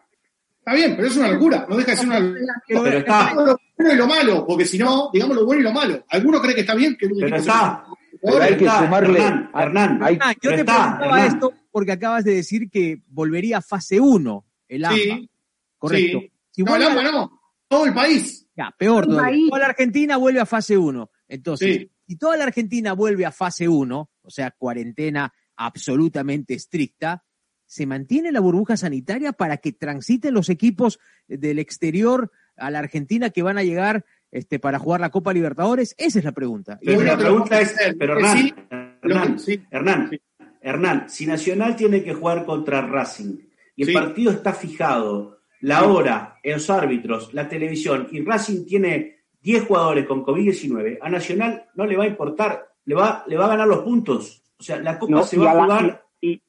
[0.58, 1.66] Está bien, pero es una locura.
[1.68, 2.62] No deja de ser una locura.
[2.66, 3.34] Pero, está.
[3.34, 6.04] Lo bueno y lo malo, porque si no, digamos lo bueno y lo malo.
[6.08, 7.84] Alguno cree que está bien que Pero está.
[8.24, 9.20] Pero hay que sumarle.
[9.20, 11.34] Hernán, Hernán, hay, ah, yo te está, preguntaba Hernán.
[11.34, 14.96] esto porque acabas de decir que volvería a fase 1 el AMBA.
[14.96, 15.30] Sí,
[15.78, 16.20] Correcto.
[16.20, 16.32] Sí.
[16.50, 17.40] Si no, el AMBA no.
[17.68, 18.46] Todo el país.
[18.56, 19.48] Ya, peor todavía.
[19.48, 21.10] Toda la Argentina vuelve a fase 1.
[21.28, 21.90] Entonces, sí.
[22.06, 27.24] si toda la Argentina vuelve a fase 1, o sea, cuarentena absolutamente estricta,
[27.66, 33.30] ¿se mantiene la burbuja sanitaria para que transiten los equipos del exterior a la Argentina
[33.30, 34.04] que van a llegar
[34.34, 35.94] este, para jugar la Copa Libertadores?
[35.96, 36.78] Esa es la pregunta.
[36.84, 38.54] Pero la pregunta es, pero Hernán, sí,
[39.00, 40.20] Hernán, sí, Hernán, sí.
[40.60, 43.38] Hernán, si Nacional tiene que jugar contra Racing
[43.76, 49.66] y el partido está fijado, la hora, los árbitros, la televisión, y Racing tiene 10
[49.66, 53.48] jugadores con COVID-19, a Nacional no le va a importar, le va, le va a
[53.48, 54.42] ganar los puntos.
[54.58, 55.84] O sea, la Copa no, se va a jugar...
[55.84, 56.42] La, y,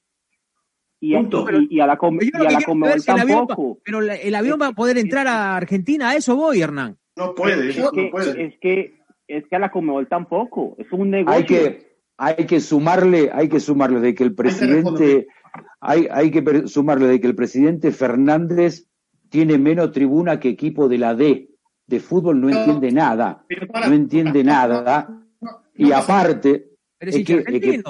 [1.02, 3.76] y, y, y, a la, com, y a la Conmebol tampoco.
[3.76, 6.98] Va, pero la, el avión va a poder entrar a Argentina, a eso voy, Hernán.
[7.16, 8.46] No puede, es, no que, puede.
[8.46, 11.38] Es que, es que a la Conmebol tampoco, es un negocio.
[11.38, 15.28] Hay que, hay que sumarle, hay que sumarle de que el presidente,
[15.80, 18.88] hay, hay que sumarle de que el presidente Fernández
[19.30, 21.50] tiene menos tribuna que equipo de la D.
[21.88, 23.46] De fútbol no entiende nada,
[23.88, 25.08] no entiende nada,
[25.76, 27.84] y aparte es, que,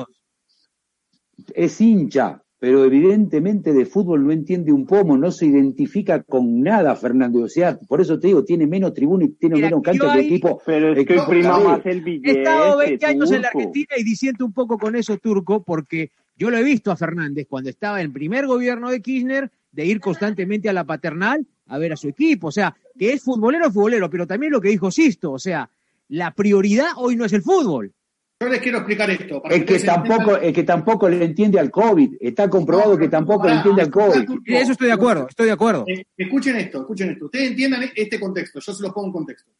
[1.53, 6.95] es hincha, pero evidentemente de fútbol no entiende un pomo, no se identifica con nada,
[6.95, 7.43] Fernando.
[7.43, 10.61] O sea, por eso te digo, tiene menos tribuna y tiene menos cancha que equipo.
[10.65, 12.29] Pero es que prima más el billete.
[12.29, 16.11] He estado 20 años en la Argentina y disiento un poco con eso, Turco, porque
[16.37, 19.85] yo lo he visto a Fernández cuando estaba en el primer gobierno de Kirchner de
[19.85, 22.47] ir constantemente a la paternal a ver a su equipo.
[22.47, 25.69] O sea, que es futbolero, futbolero, pero también lo que dijo Sisto, o sea,
[26.07, 27.93] la prioridad hoy no es el fútbol.
[28.39, 29.41] Yo les quiero explicar esto.
[29.49, 32.17] es, que tampoco, es que tampoco le entiende al COVID.
[32.19, 34.25] Está comprobado que tampoco le entiende al COVID.
[34.45, 35.85] Eso estoy de acuerdo, estoy de acuerdo.
[35.87, 37.25] Eh, escuchen esto, escuchen esto.
[37.25, 39.51] Ustedes entiendan este contexto, yo se los pongo en contexto.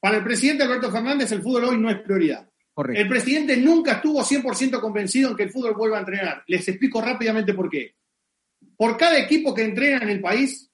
[0.00, 2.48] Para el presidente Alberto Fernández, el fútbol hoy no es prioridad.
[2.74, 3.00] Correcto.
[3.00, 6.44] El presidente nunca estuvo 100% convencido en que el fútbol vuelva a entrenar.
[6.46, 7.94] Les explico rápidamente por qué.
[8.76, 10.70] Por cada equipo que entrena en el país,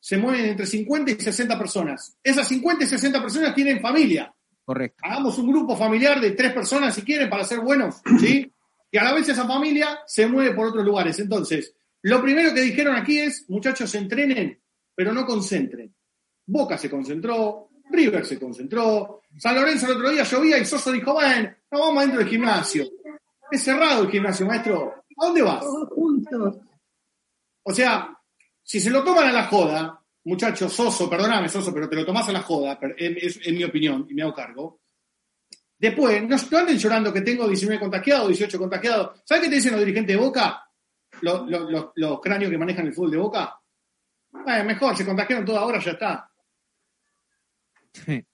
[0.00, 2.16] se mueven entre 50 y 60 personas.
[2.22, 4.32] Esas 50 y 60 personas tienen familia.
[4.66, 5.00] Correcto.
[5.04, 8.52] Hagamos un grupo familiar de tres personas si quieren para ser buenos, ¿sí?
[8.90, 11.16] Y a la vez esa familia se mueve por otros lugares.
[11.20, 14.60] Entonces, lo primero que dijeron aquí es, muchachos, entrenen,
[14.92, 15.94] pero no concentren.
[16.46, 21.12] Boca se concentró, River se concentró, San Lorenzo el otro día llovía y Soso dijo,
[21.12, 22.86] bueno, no vamos dentro del gimnasio.
[23.48, 24.94] Es cerrado el gimnasio, maestro.
[25.16, 25.64] ¿A dónde vas?
[25.90, 26.58] juntos.
[27.62, 28.18] O sea,
[28.64, 32.28] si se lo toman a la joda, muchachos, Soso, perdóname, Soso, pero te lo tomás
[32.28, 34.80] a la joda, es, mi opinión y me hago cargo.
[35.78, 39.20] Después, no, anden llorando que tengo 19 contagiados, 18 contagiados.
[39.24, 40.62] ¿Sabes qué te dicen los dirigentes de Boca?
[41.20, 43.60] Los, cráneos que manejan el fútbol de Boca.
[44.46, 46.30] Eh, mejor, se contagiaron toda hora, ya está.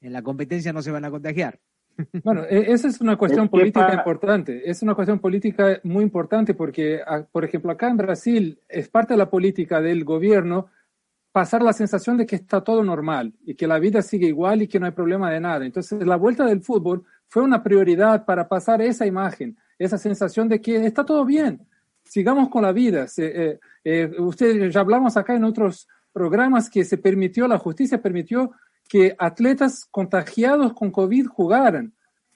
[0.00, 1.60] En la competencia no se van a contagiar.
[2.24, 4.68] Bueno, e, esa es una cuestión política importante.
[4.68, 9.18] Es una cuestión política muy importante porque, por ejemplo, acá en Brasil es parte de
[9.18, 10.68] la política del gobierno
[11.32, 14.68] pasar la sensación de que está todo normal y que la vida sigue igual y
[14.68, 15.64] que no hay problema de nada.
[15.64, 20.60] Entonces, la vuelta del fútbol fue una prioridad para pasar esa imagen, esa sensación de
[20.60, 21.66] que está todo bien,
[22.04, 23.06] sigamos con la vida.
[23.16, 28.52] Eh, eh, ustedes ya hablamos acá en otros programas que se permitió, la justicia permitió
[28.86, 31.94] que atletas contagiados con COVID jugaran.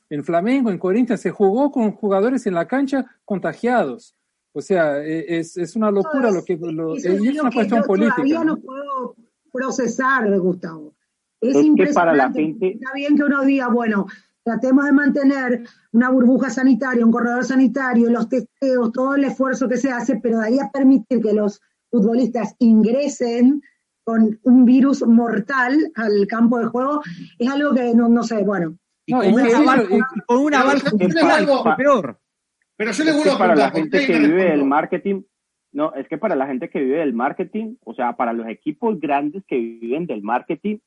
[0.08, 4.14] En Flamengo, en Corinthians, se jugó con jugadores en la cancha contagiados.
[4.56, 6.54] O sea, e, es, es una locura lo que...
[6.54, 8.16] es una cuestión política.
[8.16, 8.56] Todavía ¿no?
[8.56, 9.14] puedo
[9.52, 10.94] procesar, Gustavo.
[11.42, 11.58] Es,
[11.92, 12.72] para la gente...
[12.72, 14.06] Está bien que uno diga, bueno,
[14.42, 19.76] tratemos de mantener una burbuja sanitaria, un corredor sanitario, los testeos, todo el esfuerzo que
[19.76, 23.60] se hace, pero de ahí a permitir que los futbolistas ingresen
[24.04, 27.02] con un virus mortal al campo de juego,
[27.38, 28.78] es algo que no, no sé, bueno.
[29.04, 30.90] Y con, una balsa,
[31.76, 32.18] peor.
[32.76, 35.22] Pero yo le vuelvo a para la gente que vive del marketing,
[35.72, 38.98] no, es que para la gente que vive del marketing, o sea, para los equipos
[39.00, 40.78] grandes que viven del marketing,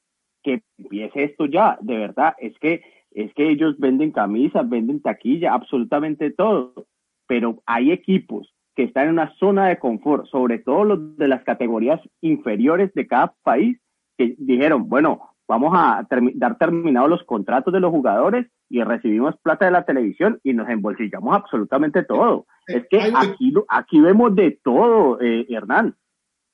[0.44, 5.54] que empiece esto ya, de verdad, es que es que ellos venden camisas, venden taquilla,
[5.54, 6.88] absolutamente todo,
[7.28, 11.44] pero hay equipos que están en una zona de confort, sobre todo los de las
[11.44, 13.78] categorías inferiores de cada país,
[14.18, 19.66] que dijeron, bueno, vamos a dar terminados los contratos de los jugadores y recibimos plata
[19.66, 22.46] de la televisión y nos embolsillamos absolutamente todo.
[22.68, 25.96] es que aquí, aquí vemos de todo, eh, Hernán.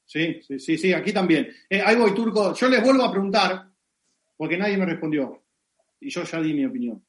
[0.05, 1.49] Sí, sí, sí, sí, aquí también.
[1.69, 2.53] Eh, ahí voy, Turco.
[2.53, 3.67] Yo les vuelvo a preguntar,
[4.35, 5.43] porque nadie me respondió,
[5.99, 7.03] y yo ya di mi opinión.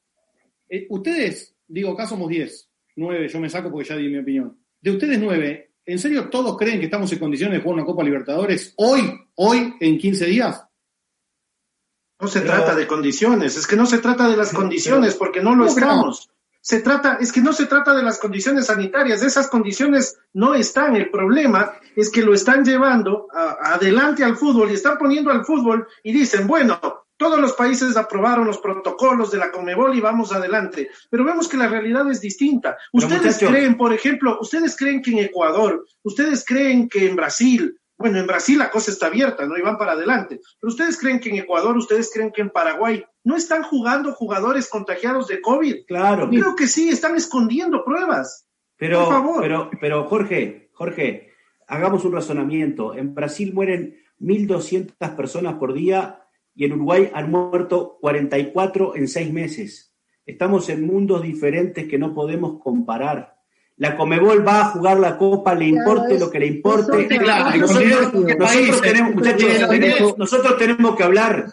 [0.69, 4.57] Eh, ustedes, digo, acá somos 10, 9, yo me saco porque ya di mi opinión
[4.81, 8.03] de ustedes nueve, ¿en serio todos creen que estamos en condiciones de jugar una Copa
[8.03, 9.01] Libertadores hoy,
[9.35, 10.66] hoy, en 15 días?
[12.19, 15.55] No se trata de condiciones, es que no se trata de las condiciones porque no
[15.55, 16.29] lo estamos.
[16.61, 20.95] Se trata, es que no se trata de las condiciones sanitarias, esas condiciones no están.
[20.95, 25.87] El problema es que lo están llevando adelante al fútbol y están poniendo al fútbol
[26.03, 26.79] y dicen, bueno,
[27.17, 30.89] todos los países aprobaron los protocolos de la Comebol y vamos adelante.
[31.09, 32.77] Pero vemos que la realidad es distinta.
[32.91, 38.19] Ustedes creen, por ejemplo, ustedes creen que en Ecuador, ustedes creen que en Brasil, bueno,
[38.19, 39.57] en Brasil la cosa está abierta, ¿no?
[39.57, 40.39] Y van para adelante.
[40.59, 44.69] Pero ustedes creen que en Ecuador, ustedes creen que en Paraguay no están jugando jugadores
[44.69, 45.85] contagiados de COVID.
[45.87, 46.29] Claro.
[46.29, 48.47] Creo que sí, están escondiendo pruebas.
[48.77, 49.41] Pero, por favor.
[49.41, 51.31] pero, pero Jorge, Jorge,
[51.67, 52.93] hagamos un razonamiento.
[52.93, 56.21] En Brasil mueren 1.200 personas por día
[56.53, 59.95] y en Uruguay han muerto 44 en seis meses.
[60.25, 63.36] Estamos en mundos diferentes que no podemos comparar.
[63.77, 67.07] La Comebol va a jugar la Copa, le importe lo que le importe.
[70.17, 71.45] nosotros, tenemos, que hablar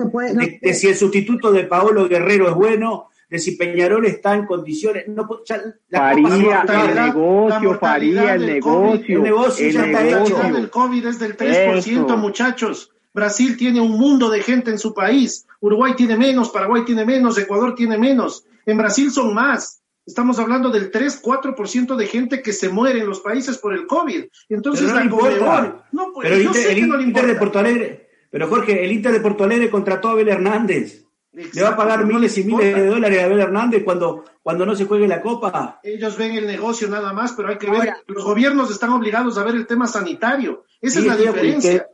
[0.60, 5.06] de, si el sustituto de Paolo Guerrero es bueno, de si Peñarol está en condiciones.
[5.08, 9.16] No, ya, la Faría Copa- el negocio, Faría el negocio.
[9.16, 10.36] El negocio ya está La hecho.
[10.54, 12.16] del COVID es del 3%, Eso.
[12.16, 12.90] muchachos.
[13.12, 15.46] Brasil tiene un mundo de gente en su país.
[15.60, 18.44] Uruguay tiene menos, Paraguay tiene menos, Ecuador tiene menos.
[18.66, 19.82] En Brasil son más.
[20.06, 24.24] Estamos hablando del 3-4% de gente que se muere en los países por el COVID.
[24.50, 25.10] Entonces, Pero no la.
[25.10, 27.34] Conmebol- no, pues, pero el yo Inter, sé el que no le Inter de.
[27.36, 31.04] Porto Alegre, pero Jorge, el Inter de Porto Alegre contrató a Abel Hernández.
[31.32, 34.24] Le va a pagar no miles y les miles de dólares a Abel Hernández cuando,
[34.42, 35.80] cuando no se juegue la Copa.
[35.82, 39.42] Ellos ven el negocio nada más, pero hay que ver, los gobiernos están obligados a
[39.42, 40.64] ver el tema sanitario.
[40.80, 41.88] Esa es la diferencia.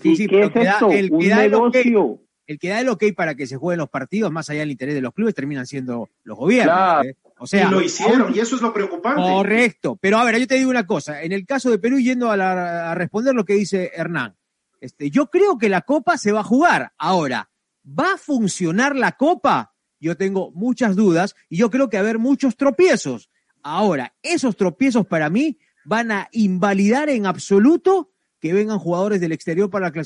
[0.00, 0.90] Sí, sí, qué es que da- esto?
[0.90, 2.20] el, ¿Un que da el ok, negocio?
[2.46, 4.94] el que da el ok para que se jueguen los partidos, más allá del interés
[4.94, 6.74] de los clubes, terminan siendo los gobiernos.
[6.74, 7.08] Claro.
[7.08, 7.16] ¿eh?
[7.38, 9.20] O sea, y lo hicieron, y eso es lo preocupante.
[9.20, 9.96] Correcto.
[10.00, 11.22] Pero a ver, yo te digo una cosa.
[11.22, 14.36] En el caso de Perú, yendo a, la- a responder lo que dice Hernán,
[14.80, 16.92] este, yo creo que la Copa se va a jugar.
[16.96, 17.50] Ahora,
[17.86, 19.74] ¿va a funcionar la Copa?
[20.00, 23.30] Yo tengo muchas dudas y yo creo que va a haber muchos tropiezos.
[23.62, 29.68] Ahora, esos tropiezos para mí van a invalidar en absoluto que vengan jugadores del exterior
[29.70, 30.02] para la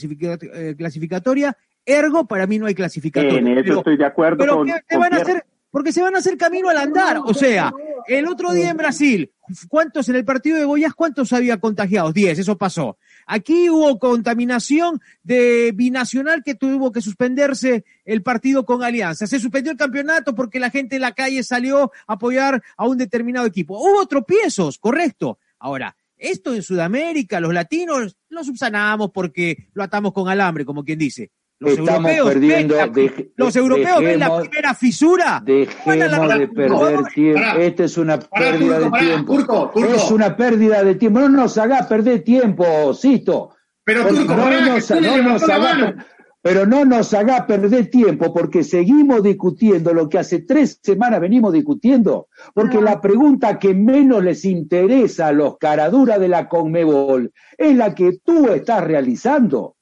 [0.54, 1.56] eh, clasificatoria.
[1.84, 3.38] Ergo, para mí no hay clasificatoria.
[3.38, 5.44] En eso Pero- estoy de acuerdo pero con, ¿qué van a hacer?
[5.70, 7.18] Porque se van a hacer camino al andar.
[7.24, 7.72] O sea,
[8.06, 9.32] el otro día en Brasil,
[9.68, 12.12] ¿cuántos en el partido de Goiás, cuántos había contagiados?
[12.12, 12.98] Diez, eso pasó.
[13.26, 19.26] Aquí hubo contaminación de binacional que tuvo que suspenderse el partido con Alianza.
[19.26, 22.98] Se suspendió el campeonato porque la gente en la calle salió a apoyar a un
[22.98, 23.78] determinado equipo.
[23.78, 25.38] Hubo tropiezos, correcto.
[25.58, 30.98] Ahora, esto en Sudamérica, los latinos, lo subsanamos porque lo atamos con alambre, como quien
[30.98, 31.30] dice.
[31.60, 32.74] Los Estamos europeos, perdiendo.
[32.74, 35.36] ven la- los europeos ven la dejemos- primera fisura.
[35.36, 37.40] a la- Dejemos de perder tiempo.
[37.58, 39.34] Esta es una Pará, pérdida Turco, de pará, tiempo.
[39.36, 39.94] Turco, Turco.
[39.94, 41.20] Es una pérdida de tiempo.
[41.20, 43.50] No nos haga perder tiempo, Sisto.
[43.84, 45.86] Pero, Turco, no pará, que nos- le no nos haga mano.
[45.86, 46.06] per-
[46.42, 51.52] pero no nos haga perder tiempo porque seguimos discutiendo lo que hace tres semanas venimos
[51.52, 52.28] discutiendo.
[52.54, 57.94] Porque la pregunta que menos les interesa a los caraduras de la Conmebol es la
[57.94, 59.76] que tú estás realizando.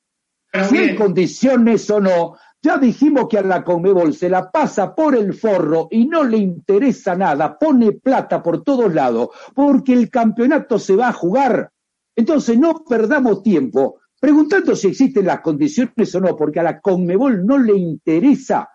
[0.64, 5.14] Si hay condiciones o no, ya dijimos que a la Conmebol se la pasa por
[5.14, 10.78] el forro y no le interesa nada, pone plata por todos lados, porque el campeonato
[10.78, 11.70] se va a jugar.
[12.16, 17.46] Entonces no perdamos tiempo preguntando si existen las condiciones o no, porque a la Conmebol
[17.46, 18.68] no le interesa.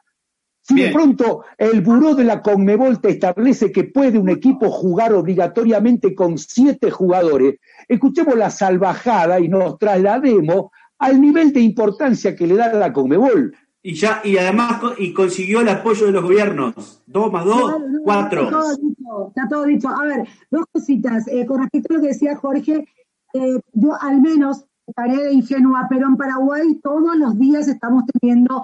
[0.62, 5.14] Si de pronto el buró de la Conmebol te establece que puede un equipo jugar
[5.14, 7.56] obligatoriamente con siete jugadores,
[7.90, 10.68] escuchemos la salvajada y nos traslademos
[11.04, 13.56] al nivel de importancia que le da la Conmebol.
[13.82, 17.04] Y ya, y además y consiguió el apoyo de los gobiernos.
[17.06, 18.44] Dos más dos, Claro, no, cuatro.
[18.44, 19.90] Está todo dicho, está todo dicho.
[19.90, 21.28] A ver, dos cositas.
[21.28, 22.88] Eh, con respecto a lo que decía Jorge,
[23.34, 28.64] eh, yo al menos estaré de ingenua, pero en Paraguay todos los días estamos teniendo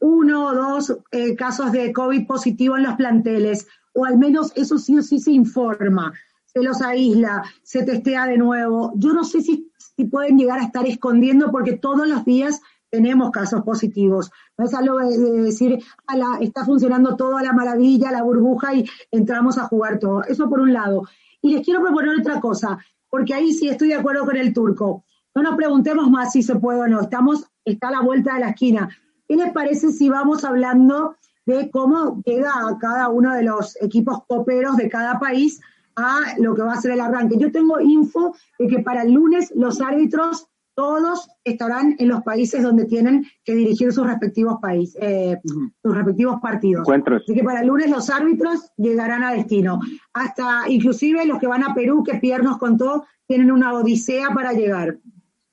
[0.00, 4.78] uno o dos eh, casos de COVID positivo en los planteles, o al menos eso
[4.78, 6.12] sí o sí se informa,
[6.46, 8.92] se los aísla, se testea de nuevo.
[8.96, 13.32] Yo no sé si, si pueden llegar a estar escondiendo porque todos los días tenemos
[13.32, 14.30] casos positivos.
[14.56, 18.22] No es algo de, de decir, "A la- está funcionando todo a la maravilla, la
[18.22, 20.22] burbuja y entramos a jugar todo.
[20.22, 21.02] Eso por un lado.
[21.42, 22.78] Y les quiero proponer otra cosa,
[23.10, 25.04] porque ahí sí estoy de acuerdo con el turco.
[25.34, 27.00] No nos preguntemos más si se puede o no.
[27.00, 28.88] Estamos, está a la vuelta de la esquina.
[29.26, 34.22] ¿Qué les parece si vamos hablando de cómo llega a cada uno de los equipos
[34.28, 35.60] coperos de cada país
[35.98, 37.36] a lo que va a ser el arranque?
[37.38, 42.62] Yo tengo info de que para el lunes los árbitros todos estarán en los países
[42.62, 45.36] donde tienen que dirigir sus respectivos países, eh,
[45.82, 46.82] sus respectivos partidos.
[46.82, 47.22] Encuentros.
[47.24, 49.80] Así que para el lunes los árbitros llegarán a destino.
[50.12, 54.52] Hasta inclusive los que van a Perú, que Pierre nos contó, tienen una odisea para
[54.52, 54.98] llegar.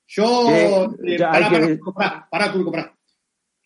[0.07, 1.79] Yo, Eh, eh, hay que-
[2.29, 2.57] pará.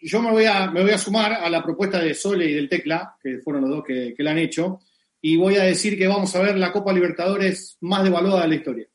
[0.02, 2.70] Yo me voy, a, me voy a sumar a la propuesta de Sole y del
[2.70, 4.80] Tecla, que fueron los dos que, que la han hecho,
[5.22, 8.56] y voy a decir que vamos a ver la Copa Libertadores más devaluada de la
[8.56, 8.88] historia.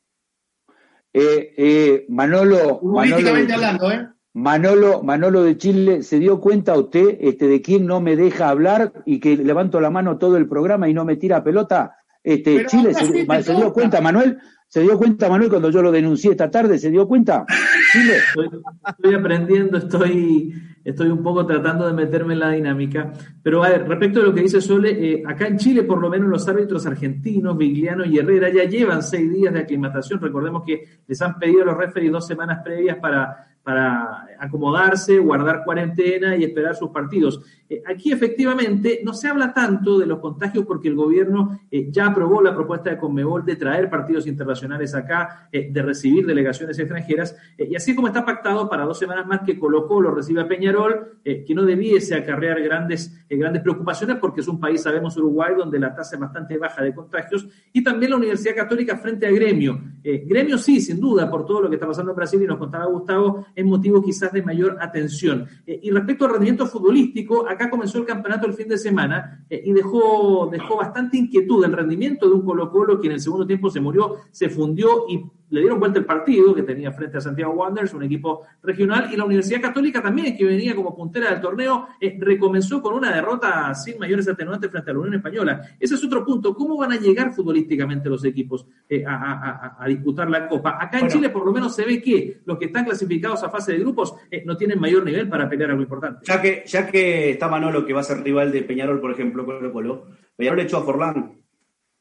[1.13, 4.07] Eh, eh, Manolo, Manolo, Políticamente hablando, ¿eh?
[4.33, 8.91] Manolo, Manolo de Chile, ¿se dio cuenta usted este, de quién no me deja hablar
[9.05, 11.95] y que levanto la mano todo el programa y no me tira pelota?
[12.21, 14.37] Este, Pero Chile, ¿se, así, te ¿se dio cuenta, Manuel?
[14.67, 16.77] ¿Se dio cuenta, Manuel, cuando yo lo denuncié esta tarde?
[16.77, 17.45] ¿Se dio cuenta?
[17.93, 18.17] Chile.
[18.17, 18.49] Estoy,
[18.85, 20.53] estoy aprendiendo, estoy,
[20.85, 23.11] estoy un poco tratando de meterme en la dinámica.
[23.41, 26.09] Pero a ver, respecto a lo que dice Sole, eh, acá en Chile, por lo
[26.09, 30.21] menos los árbitros argentinos, Vigliano y Herrera, ya llevan seis días de aclimatación.
[30.21, 35.63] Recordemos que les han pedido a los referees dos semanas previas para, para acomodarse, guardar
[35.65, 37.41] cuarentena y esperar sus partidos.
[37.67, 42.07] Eh, aquí efectivamente no se habla tanto de los contagios porque el gobierno eh, ya
[42.07, 47.75] aprobó la propuesta de Conmebol de traer partidos internacionales acá, de recibir delegaciones extranjeras, y
[47.75, 50.74] así como está pactado para dos semanas más que Colo Colo reciba a Peñarol,
[51.23, 55.93] que no debiese acarrear grandes, grandes preocupaciones porque es un país, sabemos, Uruguay, donde la
[55.95, 59.81] tasa es bastante baja de contagios, y también la Universidad Católica frente a Gremio.
[60.03, 62.85] gremio sí, sin duda, por todo lo que está pasando en Brasil, y nos contaba
[62.85, 65.47] Gustavo, es motivo quizás de mayor atención.
[65.65, 69.73] y respecto al rendimiento futbolístico, acá comenzó el campeonato el fin de semana eh, y
[69.73, 73.69] dejó, dejó bastante inquietud el rendimiento de un Colo Colo que en el segundo tiempo
[73.69, 75.23] se murió, se fundió y
[75.55, 79.15] le dieron vuelta el partido que tenía frente a Santiago Wanderers, un equipo regional, y
[79.15, 83.73] la Universidad Católica también, que venía como puntera del torneo, eh, recomenzó con una derrota
[83.73, 85.61] sin mayores atenuantes frente a la Unión Española.
[85.79, 86.53] Ese es otro punto.
[86.53, 90.77] ¿Cómo van a llegar futbolísticamente los equipos eh, a, disputar la Copa?
[90.77, 93.71] Acá en Chile por lo menos se ve que los que están clasificados a fase
[93.71, 96.25] de grupos eh, no tienen mayor nivel para pelear algo importante.
[96.25, 99.45] Ya que, ya que está Manolo, que va a ser rival de Peñarol, por ejemplo,
[99.45, 101.37] Colo Colo, Peñarol echó a Forlán.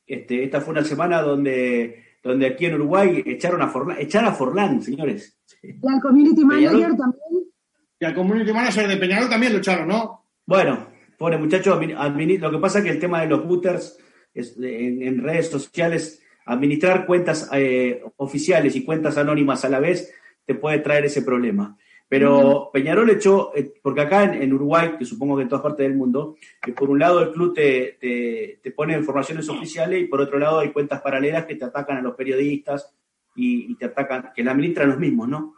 [0.04, 4.32] Este, esta fue una semana donde donde aquí en Uruguay echaron a Forlán, echar a
[4.32, 5.38] Forlán, señores.
[5.62, 7.44] Y al community manager también.
[8.00, 10.24] Y al community manager de Peñarol también lo echaron, ¿no?
[10.46, 13.98] Bueno, pobre muchacho, lo que pasa es que el tema de los booters
[14.34, 20.12] en, redes sociales, administrar cuentas eh, oficiales y cuentas anónimas a la vez,
[20.44, 21.76] te puede traer ese problema.
[22.08, 25.96] Pero Peñarol echó, eh, porque acá en, Uruguay, que supongo que en todas partes del
[25.96, 27.98] mundo, que por un lado el club te,
[28.62, 32.02] te, pone informaciones oficiales y por otro lado hay cuentas paralelas que te atacan a
[32.02, 32.94] los periodistas
[33.34, 35.54] y, te atacan, que la administran los mismos, ¿no?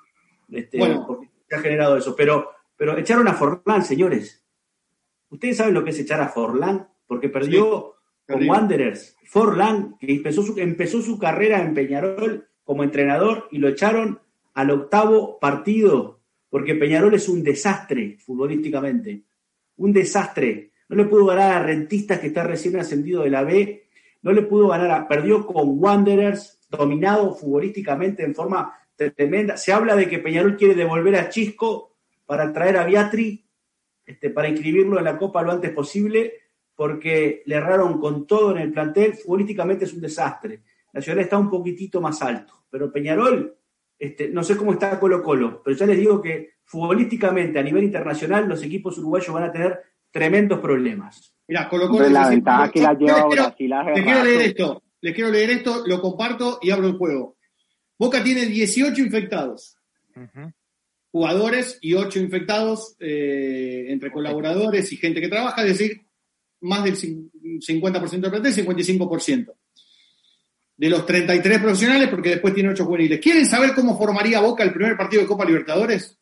[0.51, 2.15] Este, Porque se ha generado eso.
[2.17, 4.45] Pero, pero echaron a Forlán, señores.
[5.29, 6.89] ¿Ustedes saben lo que es echar a Forlán?
[7.07, 9.17] Porque perdió con Wanderers.
[9.25, 14.21] Forlán, que empezó su, empezó su carrera en Peñarol como entrenador y lo echaron
[14.55, 16.16] al octavo partido
[16.57, 19.25] porque Peñarol es un desastre futbolísticamente,
[19.77, 20.71] un desastre.
[20.89, 23.89] No le pudo ganar a Rentistas que está recién ascendido de la B,
[24.23, 29.59] no le pudo ganar a, perdió con Wanderers, dominado futbolísticamente en forma tremenda.
[29.59, 33.45] Se habla de que Peñarol quiere devolver a Chisco para traer a Beatri,
[34.07, 36.33] este, para inscribirlo en la Copa lo antes posible,
[36.75, 39.13] porque le erraron con todo en el plantel.
[39.13, 40.63] Futbolísticamente es un desastre.
[40.95, 43.59] La ciudad está un poquitito más alto, pero Peñarol
[43.99, 47.85] este, no sé cómo está Colo Colo, pero ya les digo que futbolísticamente a nivel
[47.85, 49.81] internacional los equipos uruguayos van a tener
[50.11, 51.35] tremendos problemas.
[51.49, 52.09] Mira, Colo Colo.
[52.09, 53.29] la ventaja que la lleva
[53.95, 57.37] Les quiero leer esto, les quiero leer esto, lo comparto y abro el juego.
[57.99, 59.79] Boca tiene 18 infectados.
[61.11, 66.07] Jugadores y 8 infectados eh, entre colaboradores y gente que trabaja, es decir,
[66.61, 69.55] más del 50% del plantel, 55%
[70.77, 73.21] de los 33 profesionales, porque después tiene 8 juveniles.
[73.21, 76.19] ¿Quieren saber cómo formaría Boca el primer partido de Copa Libertadores?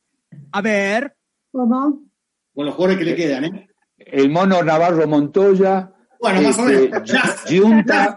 [0.52, 1.16] A ver.
[1.50, 2.02] ¿Cómo?
[2.54, 3.68] Con los jugadores que le quedan, ¿eh?
[3.98, 5.90] El mono Navarro Montoya.
[6.20, 7.10] Bueno, más o menos.
[7.10, 8.16] Este, Junta,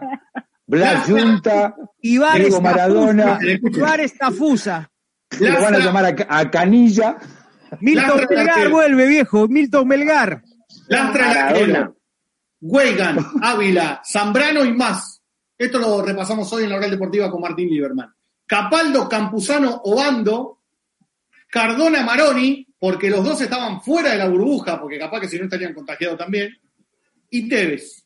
[0.66, 3.40] Blas Junta, Diego Maradona.
[3.42, 4.90] Ibar Tafusa.
[5.40, 7.18] Lo van a llamar a, Canilla.
[7.82, 9.48] Milton Melgar vuelve, viejo.
[9.48, 10.44] Milton Melgar.
[10.88, 11.92] Lastra
[12.62, 15.16] Weigan, Ávila, Zambrano y más.
[15.58, 18.14] Esto lo repasamos hoy en la Oral Deportiva con Martín Lieberman.
[18.45, 20.60] Capaldo, Campuzano, Obando,
[21.49, 25.45] Cardona, Maroni, porque los dos estaban fuera de la burbuja, porque capaz que si no
[25.45, 26.55] estarían contagiados también,
[27.30, 28.05] y Tevez.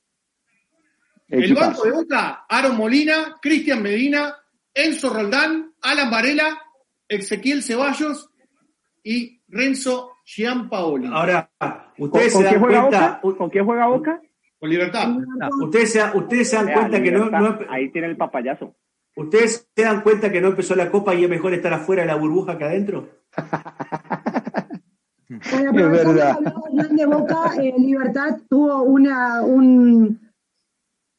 [1.27, 4.35] El, banco de Boca, Aaron Molina, Cristian Medina,
[4.73, 6.61] Enzo Roldán, Alan Varela,
[7.07, 8.29] Ezequiel Ceballos
[9.03, 11.07] y Renzo Giampaoli.
[11.07, 11.49] Ahora,
[11.97, 13.19] ustedes se dan cuenta...
[13.21, 14.21] ¿Con quién juega Boca?
[14.61, 15.09] Con libertad.
[15.59, 17.31] Ustedes se, ustedes se dan cuenta que no,
[17.67, 18.75] Ahí tiene el papayazo.
[19.15, 22.07] ¿Ustedes se dan cuenta que no empezó la copa y es mejor estar afuera de
[22.07, 23.09] la burbuja que adentro?
[25.29, 26.37] es verdad.
[26.91, 30.31] de Boca, eh, Libertad tuvo una, un,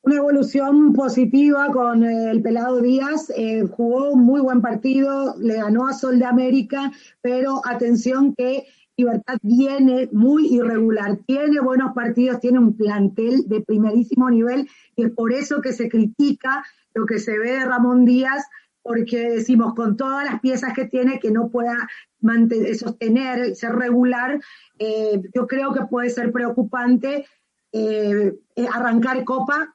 [0.03, 5.89] una evolución positiva con el pelado Díaz, eh, jugó un muy buen partido, le ganó
[5.89, 8.67] a Sol de América, pero atención que
[8.97, 15.11] Libertad viene muy irregular, tiene buenos partidos, tiene un plantel de primerísimo nivel y es
[15.13, 16.65] por eso que se critica
[16.95, 18.45] lo que se ve de Ramón Díaz,
[18.83, 21.89] porque decimos con todas las piezas que tiene que no pueda
[22.21, 24.41] mantener, sostener, ser regular,
[24.79, 27.27] eh, yo creo que puede ser preocupante
[27.73, 28.35] eh,
[28.73, 29.75] arrancar Copa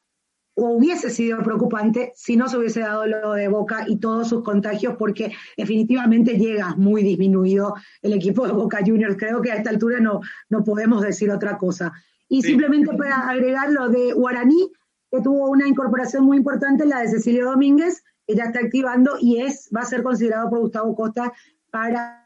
[0.58, 4.96] hubiese sido preocupante si no se hubiese dado lo de Boca y todos sus contagios,
[4.98, 9.18] porque definitivamente llega muy disminuido el equipo de Boca Juniors.
[9.18, 11.94] Creo que a esta altura no, no podemos decir otra cosa.
[12.28, 14.72] Y simplemente para agregar lo de Guaraní,
[15.12, 19.42] que tuvo una incorporación muy importante, la de Cecilio Domínguez, que ya está activando y
[19.42, 21.32] es, va a ser considerado por Gustavo Costa
[21.72, 22.26] para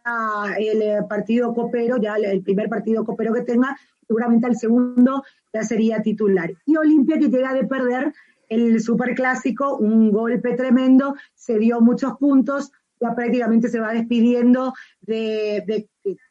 [0.57, 3.77] el eh, partido copero, ya el primer partido copero que tenga,
[4.07, 5.23] seguramente al segundo
[5.53, 6.51] ya sería titular.
[6.65, 8.13] Y Olimpia que llega de perder
[8.49, 15.87] el superclásico, un golpe tremendo, se dio muchos puntos, ya prácticamente se va despidiendo de,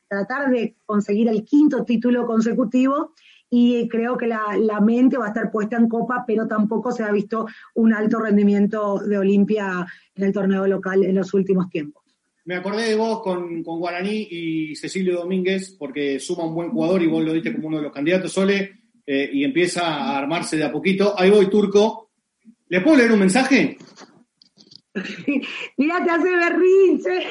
[0.06, 3.12] tratar de conseguir el quinto título consecutivo
[3.48, 7.10] y creo que la, mente va a estar puesta en copa, pero tampoco se ha
[7.10, 11.99] visto un alto rendimiento de Olimpia en el torneo local en los últimos tiempos.
[12.50, 17.00] Me acordé de vos con, con Guaraní y Cecilio Domínguez, porque suma un buen jugador
[17.00, 18.72] y vos lo diste como uno de los candidatos, Sole,
[19.06, 21.14] eh, y empieza a armarse de a poquito.
[21.16, 22.10] Ahí voy, Turco.
[22.66, 23.78] ¿Le puedo leer un mensaje?
[25.76, 27.22] Mira, te hace berrinche.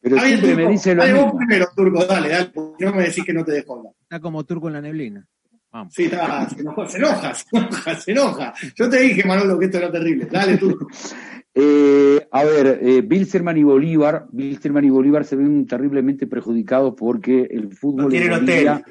[0.00, 0.64] Pero Ahí, siempre Turco.
[0.66, 1.26] me dice lo Ahí mismo.
[1.28, 3.92] vos primero, Turco, dale, dale, porque no me decís que no te dejo hablar.
[4.02, 5.24] Está como turco en la neblina.
[5.70, 5.94] Vamos.
[5.94, 8.54] Sí, está, se enoja, se enoja, se enoja, se enoja.
[8.74, 10.26] Yo te dije, Manolo, que esto era terrible.
[10.28, 10.88] Dale, Turco.
[11.54, 17.42] Eh, a ver, eh, Bilzerman y Bolívar, Bilzerman y Bolívar se ven terriblemente perjudicados porque
[17.50, 18.84] el fútbol No en Bolivia,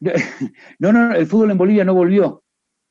[0.78, 2.42] no, no, no, el fútbol en Bolivia no volvió.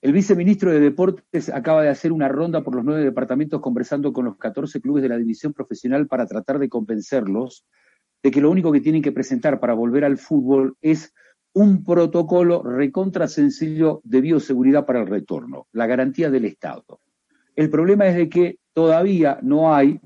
[0.02, 4.26] El viceministro de Deportes acaba de hacer una ronda por los nueve departamentos conversando con
[4.26, 7.66] los 14 clubes de la división profesional para tratar de convencerlos
[8.24, 11.14] de que lo único que tienen que presentar para volver al fútbol es
[11.54, 17.00] un protocolo recontra sencillo de bioseguridad para el retorno, la garantía del Estado.
[17.56, 20.00] El problema es de que todavía no hay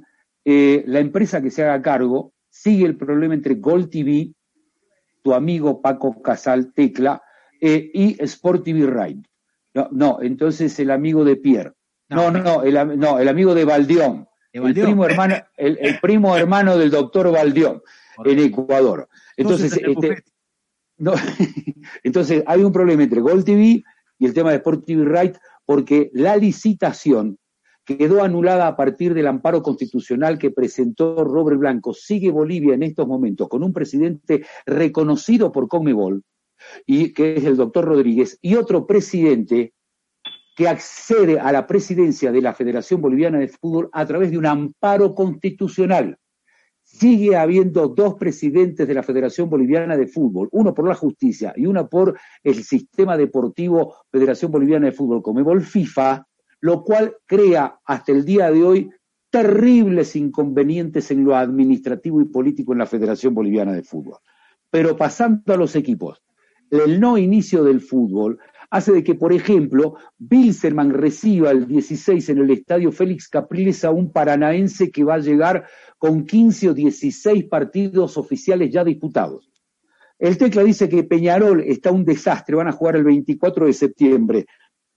[0.43, 4.31] eh, la empresa que se haga cargo, sigue el problema entre Gold TV,
[5.23, 7.21] tu amigo Paco Casal Tecla,
[7.59, 9.23] eh, y Sport TV Ride.
[9.73, 11.73] No, no, entonces el amigo de Pierre.
[12.09, 14.27] No, no, no, el, no, el amigo de Valdión.
[14.53, 17.81] De El primo, hermano, el, el primo hermano del doctor Valdión
[18.23, 19.09] en Ecuador.
[19.35, 20.23] Entonces, este,
[20.97, 21.13] no,
[22.03, 23.83] entonces hay un problema entre Gold TV
[24.17, 25.35] y el tema de Sport TV Right
[25.65, 27.37] porque la licitación
[27.85, 31.93] quedó anulada a partir del amparo constitucional que presentó Robert Blanco.
[31.93, 36.23] Sigue Bolivia en estos momentos con un presidente reconocido por Conmebol,
[36.85, 39.73] y que es el doctor Rodríguez, y otro presidente
[40.55, 44.45] que accede a la presidencia de la Federación Boliviana de Fútbol a través de un
[44.45, 46.17] amparo constitucional.
[46.81, 51.65] Sigue habiendo dos presidentes de la Federación Boliviana de Fútbol, uno por la justicia y
[51.65, 56.25] uno por el sistema deportivo Federación Boliviana de Fútbol, Comebol FIFA,
[56.61, 58.89] lo cual crea hasta el día de hoy
[59.29, 64.19] terribles inconvenientes en lo administrativo y político en la Federación Boliviana de Fútbol.
[64.69, 66.21] Pero pasando a los equipos,
[66.71, 68.39] el no inicio del fútbol
[68.69, 73.91] hace de que, por ejemplo, Bilzerman reciba el 16 en el estadio Félix Capriles a
[73.91, 75.65] un paranaense que va a llegar
[75.97, 79.49] con 15 o 16 partidos oficiales ya disputados.
[80.17, 84.45] El Tecla dice que Peñarol está un desastre, van a jugar el 24 de septiembre,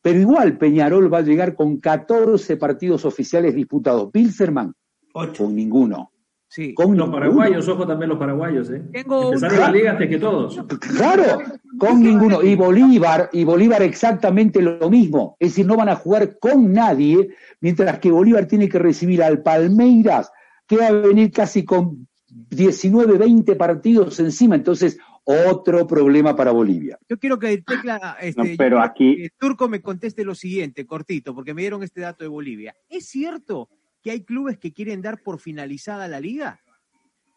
[0.03, 4.11] pero igual Peñarol va a llegar con 14 partidos oficiales disputados.
[4.13, 4.73] Bilzerman,
[5.13, 6.13] con ninguno.
[6.51, 6.73] Sí.
[6.73, 7.13] Con Los ninguno.
[7.13, 8.83] paraguayos, ojo también los paraguayos, ¿eh?
[8.91, 10.59] Tengo Empezaron un- la liga antes que todos.
[10.97, 11.41] Claro,
[11.79, 12.43] con ninguno.
[12.43, 15.37] Y Bolívar, y Bolívar exactamente lo mismo.
[15.39, 17.29] Es decir, no van a jugar con nadie,
[17.61, 20.33] mientras que Bolívar tiene que recibir al Palmeiras,
[20.67, 22.09] que va a venir casi con
[22.51, 24.55] 19, 20 partidos encima.
[24.55, 24.99] Entonces,
[25.31, 26.99] otro problema para Bolivia.
[27.07, 30.35] Yo quiero que el Tecla, este, No, yo pero aquí- que Turco me conteste lo
[30.35, 32.75] siguiente, cortito, porque me dieron este dato de Bolivia.
[32.89, 33.69] ¿Es cierto
[34.03, 36.61] que hay clubes que quieren dar por finalizada la liga?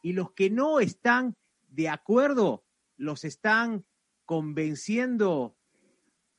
[0.02, 1.36] Y los que no están
[1.68, 2.64] de acuerdo,
[2.96, 3.84] los están
[4.26, 5.58] convenciendo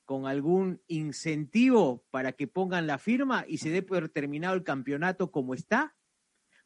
[0.06, 5.30] con algún incentivo para que pongan la firma y se dé por terminado el campeonato
[5.30, 5.94] como está?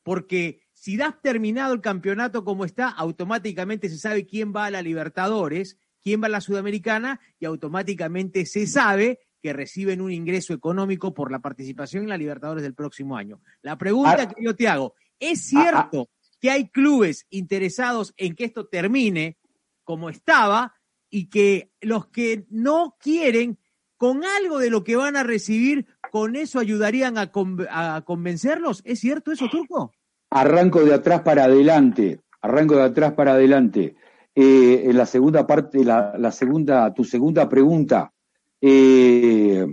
[0.06, 4.80] Porque si das terminado el campeonato como está, automáticamente se sabe quién va a la
[4.80, 11.12] Libertadores, quién va a la Sudamericana y automáticamente se sabe que reciben un ingreso económico
[11.12, 13.40] por la participación en la Libertadores del próximo año.
[13.62, 14.28] La pregunta Ah.
[14.28, 16.08] que yo te hago, ¿es cierto
[16.40, 19.38] que hay clubes interesados en que esto termine
[19.82, 20.72] como estaba
[21.10, 23.58] y que los que no quieren,
[23.96, 28.82] con algo de lo que van a recibir, con eso ayudarían a, con- a convencerlos?
[28.84, 29.92] ¿Es cierto eso, Turco?
[30.30, 33.96] Arranco de atrás para adelante, arranco de atrás para adelante.
[34.34, 38.12] Eh, en la segunda parte, la, segunda, tu segunda pregunta,
[38.60, 39.66] eh,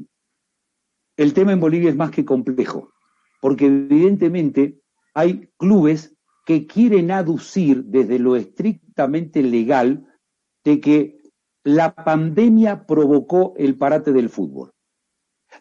[1.17, 2.93] el tema en Bolivia es más que complejo,
[3.41, 4.79] porque evidentemente
[5.13, 10.05] hay clubes que quieren aducir desde lo estrictamente legal
[10.63, 11.21] de que
[11.63, 14.72] la pandemia provocó el parate del fútbol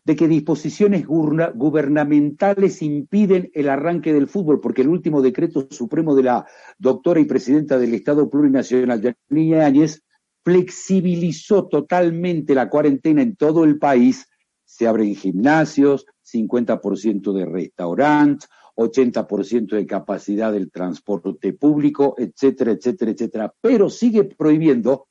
[0.04, 6.22] de que disposiciones gubernamentales impiden el arranque del fútbol, porque el último decreto supremo de
[6.22, 6.46] la
[6.78, 10.02] doctora y presidenta del Estado Plurinacional, Janine Áñez,
[10.44, 14.26] flexibilizó totalmente la cuarentena en todo el país.
[14.64, 23.54] Se abren gimnasios, 50% de restaurantes, 80% de capacidad del transporte público, etcétera, etcétera, etcétera.
[23.60, 25.08] Pero sigue prohibiendo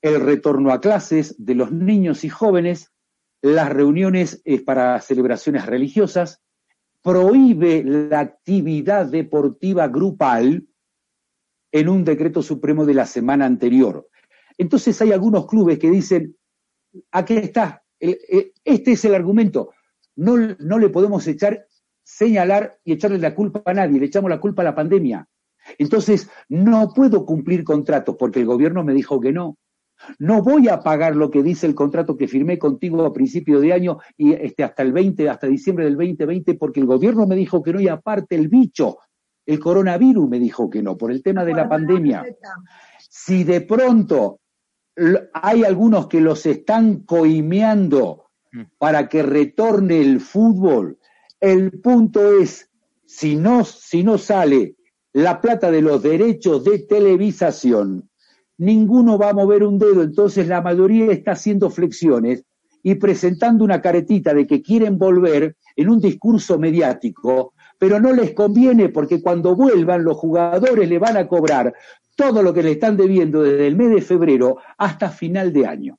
[0.00, 2.90] el retorno a clases de los niños y jóvenes,
[3.42, 6.40] las reuniones eh, para celebraciones religiosas,
[7.02, 10.66] prohíbe la actividad deportiva grupal
[11.72, 14.08] en un decreto supremo de la semana anterior.
[14.56, 16.36] Entonces hay algunos clubes que dicen,
[17.10, 19.70] aquí está, este es el argumento,
[20.16, 21.66] no, no le podemos echar,
[22.04, 25.28] señalar y echarle la culpa a nadie, le echamos la culpa a la pandemia.
[25.78, 29.56] Entonces, no puedo cumplir contrato porque el gobierno me dijo que no.
[30.18, 33.72] No voy a pagar lo que dice el contrato que firmé contigo a principio de
[33.72, 37.62] año y este, hasta el 20, hasta diciembre del 2020, porque el gobierno me dijo
[37.62, 38.98] que no y aparte el bicho,
[39.46, 42.24] el coronavirus me dijo que no, por el tema de la pandemia.
[42.98, 44.40] Si de pronto
[45.32, 48.62] hay algunos que los están coimeando mm.
[48.78, 50.98] para que retorne el fútbol,
[51.40, 52.70] el punto es,
[53.04, 54.76] si no, si no sale
[55.12, 58.08] la plata de los derechos de televisación,
[58.62, 62.44] ninguno va a mover un dedo, entonces la mayoría está haciendo flexiones
[62.82, 68.34] y presentando una caretita de que quieren volver en un discurso mediático, pero no les
[68.34, 71.74] conviene porque cuando vuelvan los jugadores le van a cobrar
[72.14, 75.98] todo lo que le están debiendo desde el mes de febrero hasta final de año.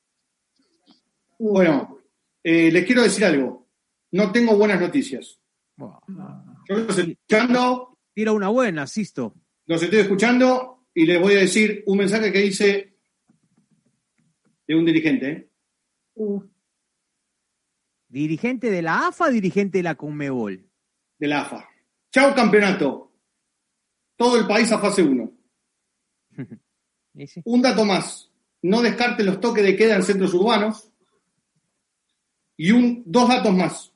[1.38, 1.98] Bueno,
[2.42, 3.66] eh, les quiero decir algo.
[4.12, 5.38] No tengo buenas noticias.
[5.76, 7.98] Yo los estoy escuchando.
[8.14, 9.34] Tira una buena, Sisto.
[9.66, 12.96] Los estoy escuchando y les voy a decir un mensaje que hice
[14.66, 15.30] de un dirigente.
[15.30, 15.50] ¿eh?
[16.14, 16.42] Uh.
[18.08, 20.64] ¿Dirigente de la AFA o dirigente de la Conmebol?
[21.18, 21.68] De la AFA.
[22.12, 23.12] Chao campeonato.
[24.16, 25.32] Todo el país a fase 1.
[27.44, 28.30] Un dato más.
[28.62, 30.90] No descarte los toques de queda en centros urbanos.
[32.56, 33.93] Y un, dos datos más.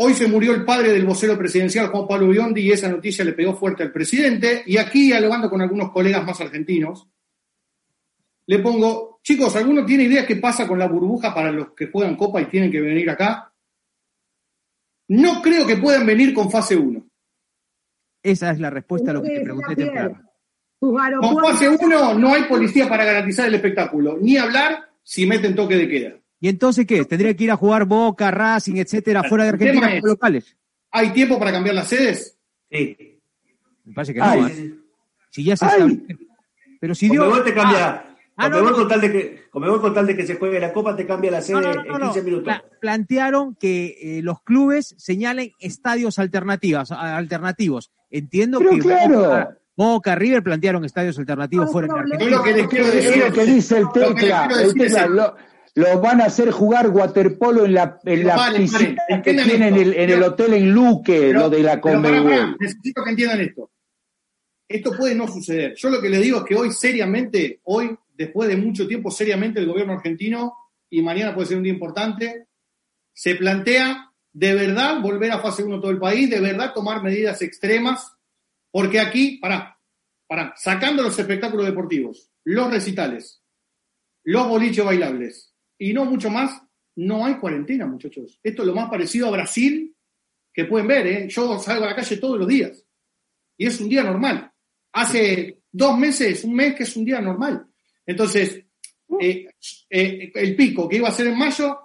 [0.00, 3.32] Hoy se murió el padre del vocero presidencial, Juan Pablo Biondi, y esa noticia le
[3.32, 4.62] pegó fuerte al presidente.
[4.64, 7.08] Y aquí, dialogando con algunos colegas más argentinos,
[8.46, 12.14] le pongo, chicos, ¿alguno tiene idea qué pasa con la burbuja para los que juegan
[12.14, 13.52] Copa y tienen que venir acá?
[15.08, 17.04] No creo que puedan venir con fase 1.
[18.22, 20.22] Esa es la respuesta a lo que te pregunté temprano.
[20.78, 25.74] Con fase 1 no hay policía para garantizar el espectáculo, ni hablar si meten toque
[25.74, 26.20] de queda.
[26.40, 27.04] ¿Y entonces qué?
[27.04, 30.56] ¿Tendría que ir a jugar Boca, Racing, etcétera, fuera de Argentina como locales?
[30.90, 32.38] ¿Hay tiempo para cambiar las sedes?
[32.70, 33.20] Sí.
[33.84, 34.46] Me parece que no.
[34.46, 34.74] ¿eh?
[35.30, 35.86] Si ya se está...
[36.80, 37.44] Pero si Dios.
[37.44, 37.88] te cambia.
[38.40, 40.94] Ah, ah no, con, tal de que, con tal de que se juegue la Copa,
[40.94, 42.54] te cambia la sede en 15 minutos.
[42.80, 46.92] plantearon que eh, los clubes señalen estadios alternativos.
[46.92, 47.90] alternativos.
[48.10, 49.48] Entiendo que claro.
[49.76, 52.30] Boca, River plantearon estadios alternativos fuera de Argentina.
[52.30, 53.24] lo que les quiero decir.
[53.24, 54.48] lo que dice el tecla.
[55.78, 59.62] El tecla lo van a hacer jugar waterpolo en la, en la piscina que tienen
[59.62, 62.56] en el, en el, hotel en Luque, lo de la Conmebol.
[62.58, 63.70] Necesito que entiendan esto.
[64.68, 65.74] Esto puede no suceder.
[65.76, 69.60] Yo lo que le digo es que hoy seriamente, hoy, después de mucho tiempo, seriamente
[69.60, 70.54] el gobierno argentino,
[70.90, 72.46] y mañana puede ser un día importante,
[73.14, 77.40] se plantea de verdad volver a fase 1 todo el país, de verdad tomar medidas
[77.40, 78.12] extremas,
[78.70, 79.78] porque aquí, para
[80.28, 83.42] para sacando los espectáculos deportivos, los recitales,
[84.22, 86.60] los bolichos bailables, y no mucho más,
[86.96, 88.38] no hay cuarentena, muchachos.
[88.42, 89.94] Esto es lo más parecido a Brasil
[90.52, 91.06] que pueden ver.
[91.06, 91.28] ¿eh?
[91.28, 92.84] Yo salgo a la calle todos los días
[93.56, 94.50] y es un día normal.
[94.92, 97.66] Hace dos meses, un mes que es un día normal.
[98.04, 98.64] Entonces,
[99.20, 99.46] eh,
[99.88, 101.78] eh, el pico que iba a ser en mayo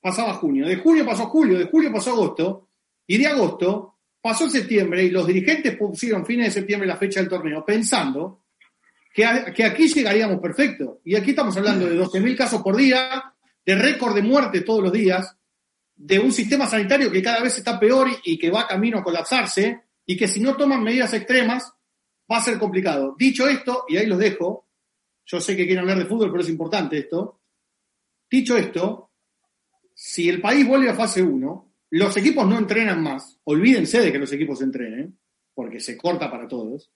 [0.00, 2.70] pasaba a junio, de junio pasó a julio, de julio pasó a agosto
[3.06, 7.28] y de agosto pasó septiembre y los dirigentes pusieron fines de septiembre la fecha del
[7.28, 8.44] torneo pensando
[9.12, 11.00] que, que aquí llegaríamos perfecto.
[11.04, 13.33] Y aquí estamos hablando de 12.000 casos por día,
[13.64, 15.36] de récord de muerte todos los días,
[15.96, 19.82] de un sistema sanitario que cada vez está peor y que va camino a colapsarse
[20.04, 21.72] y que si no toman medidas extremas
[22.30, 23.14] va a ser complicado.
[23.18, 24.68] Dicho esto, y ahí los dejo,
[25.26, 27.40] yo sé que quieren hablar de fútbol, pero es importante esto.
[28.30, 29.12] Dicho esto,
[29.94, 34.18] si el país vuelve a fase 1, los equipos no entrenan más, olvídense de que
[34.18, 35.18] los equipos entrenen,
[35.54, 36.90] porque se corta para todos,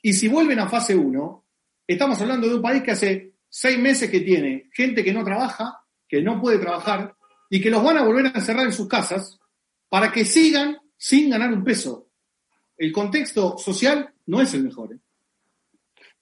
[0.00, 1.46] y si vuelven a fase 1,
[1.86, 5.81] estamos hablando de un país que hace seis meses que tiene gente que no trabaja,
[6.12, 7.16] que no puede trabajar
[7.48, 9.40] y que los van a volver a encerrar en sus casas
[9.88, 12.08] para que sigan sin ganar un peso.
[12.76, 14.92] El contexto social no es el mejor.
[14.92, 14.98] ¿eh?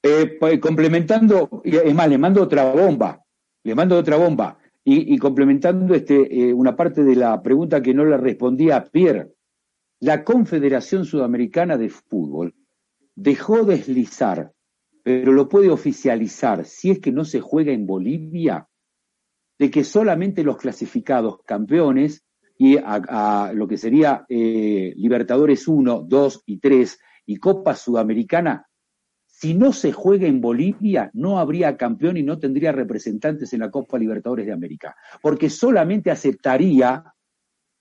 [0.01, 3.21] Eh, pues, complementando, es más, le mando otra bomba,
[3.65, 4.59] le mando otra bomba.
[4.85, 9.33] Y, complementando este, eh, una parte de la pregunta que no le respondía a Pierre,
[9.99, 12.55] la Confederación Sudamericana de Fútbol
[13.17, 14.53] dejó deslizar,
[15.03, 18.69] pero lo puede oficializar si es que no se juega en Bolivia,
[19.61, 22.25] de que solamente los clasificados campeones
[22.57, 28.67] y a, lo que sería eh, Libertadores 1, 2 y 3 y Copa Sudamericana,
[29.27, 33.71] si no se juega en Bolivia, no habría campeón y no tendría representantes en la
[33.71, 37.05] Copa Libertadores de América, porque solamente aceptaría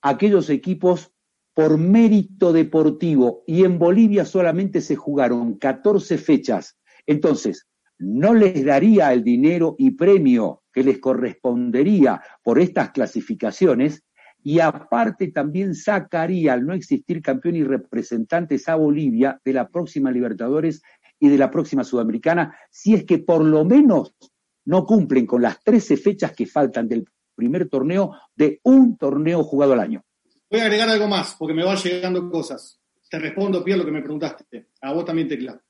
[0.01, 1.13] aquellos equipos
[1.53, 6.77] por mérito deportivo y en Bolivia solamente se jugaron 14 fechas.
[7.05, 7.68] Entonces,
[7.99, 14.03] no les daría el dinero y premio que les correspondería por estas clasificaciones
[14.41, 20.11] y aparte también sacaría al no existir campeón y representantes a Bolivia de la próxima
[20.11, 20.81] Libertadores
[21.19, 24.15] y de la próxima Sudamericana, si es que por lo menos
[24.63, 29.73] no cumplen con las 13 fechas que faltan del primer torneo de un torneo jugado
[29.73, 30.05] al año.
[30.49, 32.79] Voy a agregar algo más, porque me van llegando cosas.
[33.09, 34.69] Te respondo, Pierre, lo que me preguntaste.
[34.81, 35.61] A vos también, Tecla.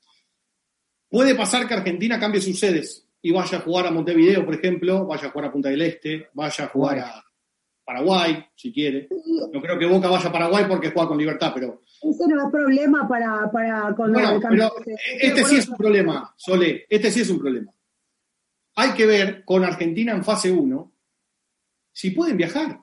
[1.10, 5.06] Puede pasar que Argentina cambie sus sedes y vaya a jugar a Montevideo, por ejemplo,
[5.06, 7.24] vaya a jugar a Punta del Este, vaya a jugar a
[7.84, 9.08] Paraguay, si quiere.
[9.52, 11.82] No creo que Boca vaya a Paraguay porque juega con libertad, pero.
[12.00, 14.72] Ese no es problema para, para con Bueno, el pero
[15.20, 16.86] este sí es un problema, Sole.
[16.88, 17.72] Este sí es un problema.
[18.76, 20.92] Hay que ver con Argentina en fase 1
[21.92, 22.80] si pueden viajar.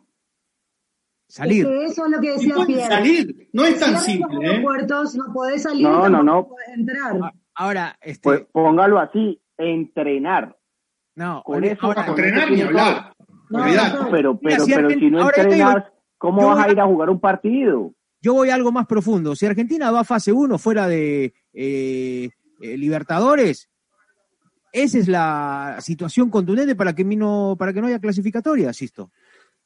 [1.30, 1.65] Salir.
[1.65, 2.88] Es que eso es lo que decía Pierre.
[2.88, 3.49] salir.
[3.53, 4.61] No es tan simple, ¿eh?
[4.61, 6.47] no podés salir, No, no, no.
[6.47, 7.34] podés entrar.
[7.58, 8.22] Ahora, este.
[8.22, 10.55] Pues póngalo así, entrenar.
[11.16, 13.14] No, con ahora- eso, ahora- con Entrenar ni hablar.
[13.49, 13.62] todo.
[13.64, 13.97] Olvidate.
[14.12, 15.84] Pero, Mira, pero, si pero si no ahora digo, entrenas,
[16.18, 17.93] ¿cómo vas a ir a jugar un partido?
[18.22, 19.36] Yo voy a algo más profundo.
[19.36, 22.30] Si Argentina va a fase 1 fuera de eh,
[22.62, 23.70] eh, Libertadores,
[24.72, 29.12] esa es la situación contundente para que, no, para que no haya clasificatoria, Sisto.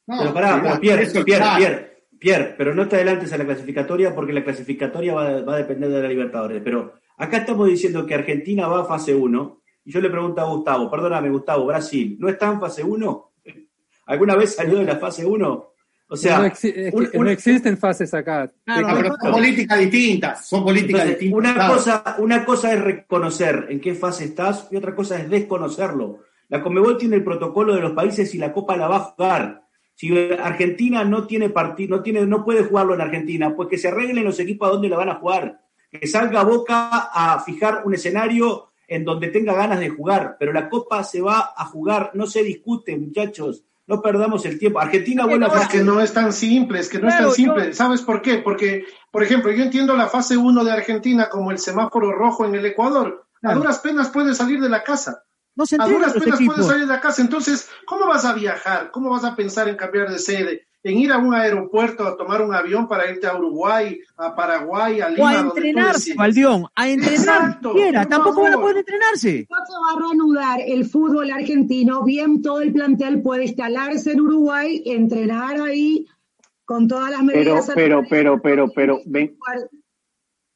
[0.06, 1.58] pero pará, pero Pierre, Pierre, claro.
[1.58, 5.58] Pierre, Pierre, pero no te adelantes a la clasificatoria porque la clasificatoria va, va a
[5.58, 6.62] depender de la Libertadores.
[6.62, 10.44] Pero acá estamos diciendo que Argentina va a fase 1 y yo le pregunto a
[10.48, 13.32] Gustavo, perdóname Gustavo, Brasil, ¿no está en fase 1?
[14.06, 15.68] ¿Alguna vez salió de la fase 1?
[16.08, 18.52] O sea, no, exi- es que un- un- no existen fases acá.
[18.66, 20.46] Pero son políticas distintas.
[20.46, 21.38] Son políticas Entonces, distintas.
[21.38, 21.72] una, claro.
[21.74, 26.18] cosa, una cosa es reconocer en qué fase estás y otra cosa es desconocerlo.
[26.50, 29.62] La Conmebol tiene el protocolo de los países y la Copa la va a jugar.
[29.94, 33.88] Si Argentina no tiene partido, no tiene, no puede jugarlo en Argentina, pues que se
[33.88, 35.61] arreglen los equipos a dónde la van a jugar.
[35.92, 40.68] Que salga Boca a fijar un escenario en donde tenga ganas de jugar, pero la
[40.68, 44.80] Copa se va a jugar, no se discute, muchachos, no perdamos el tiempo.
[44.80, 47.30] Argentina vuelve a Es fase que no es tan simple, es que no es tan
[47.32, 47.66] simple.
[47.68, 48.38] yo- ¿Sabes por qué?
[48.38, 52.54] Porque, por ejemplo, yo entiendo la fase 1 de Argentina como el semáforo rojo en
[52.54, 53.26] el Ecuador.
[53.42, 55.24] A duras penas puede salir de la casa.
[55.56, 56.54] No se A duras penas equipos.
[56.56, 57.20] puede salir de la casa.
[57.22, 58.90] Entonces, ¿cómo vas a viajar?
[58.90, 60.66] ¿Cómo vas a pensar en cambiar de sede?
[60.84, 65.00] En ir a un aeropuerto a tomar un avión para irte a Uruguay, a Paraguay,
[65.00, 66.14] a O Lima, a donde tú entrenarse.
[66.14, 67.60] Valdión, a entrenar
[68.08, 69.46] Tampoco van a poder entrenarse.
[69.48, 74.20] No se va a reanudar el fútbol argentino, bien todo el plantel puede instalarse en
[74.22, 76.06] Uruguay, entrenar ahí
[76.64, 77.72] con todas las Pero, medidas.
[77.74, 79.36] pero, pero, pero, pero, ven,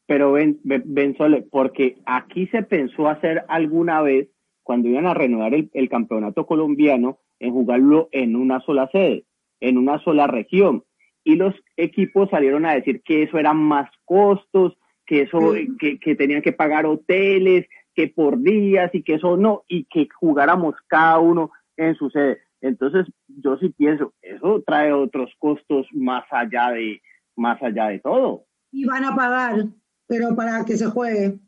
[0.06, 4.28] pero ven, ven, ven, Sole, porque aquí se pensó hacer alguna vez,
[4.62, 9.24] cuando iban a renovar el, el campeonato colombiano, en jugarlo en una sola sede,
[9.61, 10.84] en una sola región.
[11.24, 14.76] Y los equipos salieron a decir que eso eran más costos,
[15.07, 19.64] que eso, que, que tenían que pagar hoteles, que por días y que eso no,
[19.66, 22.38] y que jugáramos cada uno en su sede.
[22.61, 27.00] Entonces, yo sí pienso, eso trae otros costos más allá de,
[27.36, 28.44] más allá de todo.
[28.70, 29.64] Y van a pagar,
[30.07, 31.38] pero para que se juegue.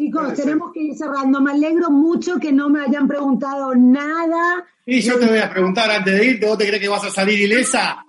[0.00, 1.40] Chicos, tenemos que ir cerrando.
[1.42, 4.64] Me alegro mucho que no me hayan preguntado nada.
[4.86, 7.10] Y yo te voy a preguntar antes de irte, ¿vos te crees que vas a
[7.10, 8.02] salir ilesa?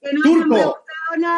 [0.00, 0.78] Que no Turco,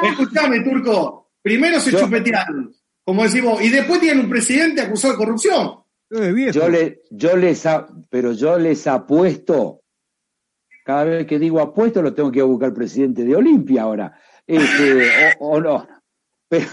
[0.05, 1.31] escúchame, Turco.
[1.43, 2.73] Primero se Yo- chupetearon,
[3.05, 5.81] como decimos, y después tienen un presidente acusado de corrupción.
[6.11, 9.83] Eh, Yo, le, yo les a- pero yo les apuesto,
[10.85, 13.83] cada vez que digo apuesto lo tengo que ir a buscar al presidente de Olimpia
[13.83, 15.89] ahora, este, o, o no.
[16.49, 16.67] Pero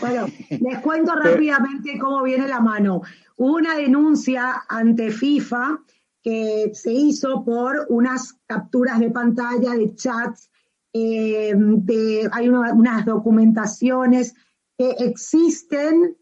[0.00, 3.02] Bueno, les cuento rápidamente cómo viene la mano.
[3.36, 5.80] Hubo una denuncia ante FIFA
[6.22, 10.50] que se hizo por unas capturas de pantalla de chats,
[10.92, 14.34] eh, de, hay una- unas documentaciones
[14.78, 16.16] que existen,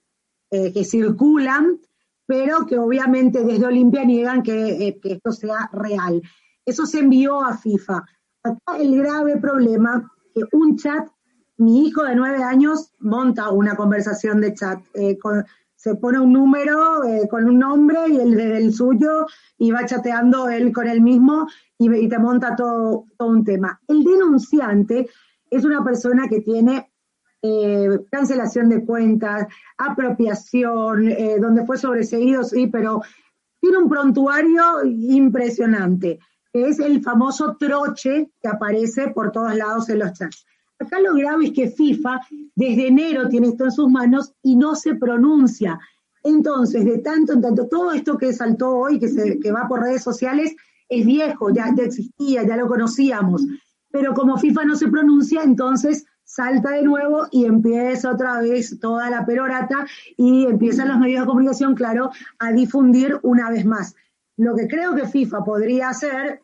[0.50, 1.78] eh, que circulan,
[2.26, 6.22] pero que obviamente desde Olimpia niegan que, eh, que esto sea real.
[6.64, 8.04] Eso se envió a FIFA.
[8.42, 11.08] Acá el grave problema que un chat,
[11.60, 15.18] mi hijo de nueve años monta una conversación de chat, eh,
[15.76, 19.26] se pone un número eh, con un nombre y el del suyo
[19.58, 21.46] y va chateando él con él mismo
[21.78, 23.80] y, te monta todo, todo un tema.
[23.88, 25.08] El denunciante
[25.50, 26.90] es una persona que tiene
[27.42, 29.46] eh, cancelación de cuentas,
[29.78, 33.02] apropiación, eh, donde fue sobreseído, sí, pero
[33.60, 36.18] tiene un prontuario impresionante.
[36.52, 40.46] es el famoso troche que aparece por todos lados en los chats.
[40.80, 42.20] Acá lo grave es que FIFA
[42.54, 45.78] desde enero tiene esto en sus manos y no se pronuncia.
[46.24, 49.82] Entonces, de tanto en tanto, todo esto que saltó hoy, que, se, que va por
[49.82, 50.54] redes sociales,
[50.88, 53.46] es viejo, ya, ya existía, ya lo conocíamos.
[53.90, 59.10] Pero como FIFA no se pronuncia, entonces salta de nuevo y empieza otra vez toda
[59.10, 63.94] la perorata y empiezan los medios de comunicación, claro, a difundir una vez más.
[64.36, 66.40] Lo que creo que FIFA podría hacer,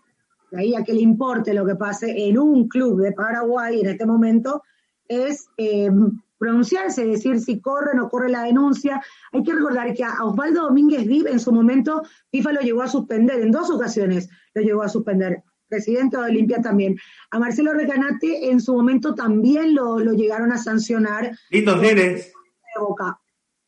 [0.51, 3.89] de ahí a que le importe lo que pase en un club de Paraguay en
[3.89, 4.63] este momento,
[5.09, 5.91] es eh,
[6.39, 9.03] pronunciarse, decir si corre o no corre la denuncia.
[9.33, 12.89] Hay que recordar que a Osvaldo Domínguez Dib en su momento FIFA lo llegó a
[12.89, 16.97] suspender, en dos ocasiones lo llegó a suspender presidente de Olimpia también.
[17.31, 21.37] A Marcelo Recanate en su momento también lo, lo llegaron a sancionar.
[21.51, 22.33] Lindos nenes.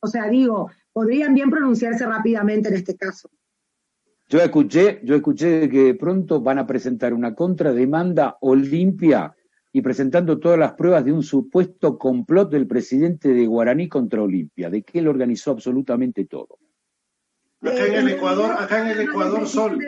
[0.00, 3.30] O sea, digo, podrían bien pronunciarse rápidamente en este caso.
[4.28, 9.34] Yo escuché, yo escuché que pronto van a presentar una contrademanda Olimpia
[9.72, 14.68] y presentando todas las pruebas de un supuesto complot del presidente de Guaraní contra Olimpia,
[14.68, 16.58] de que él organizó absolutamente todo.
[17.62, 19.78] Acá en el Ecuador, acá en el Ecuador Sol.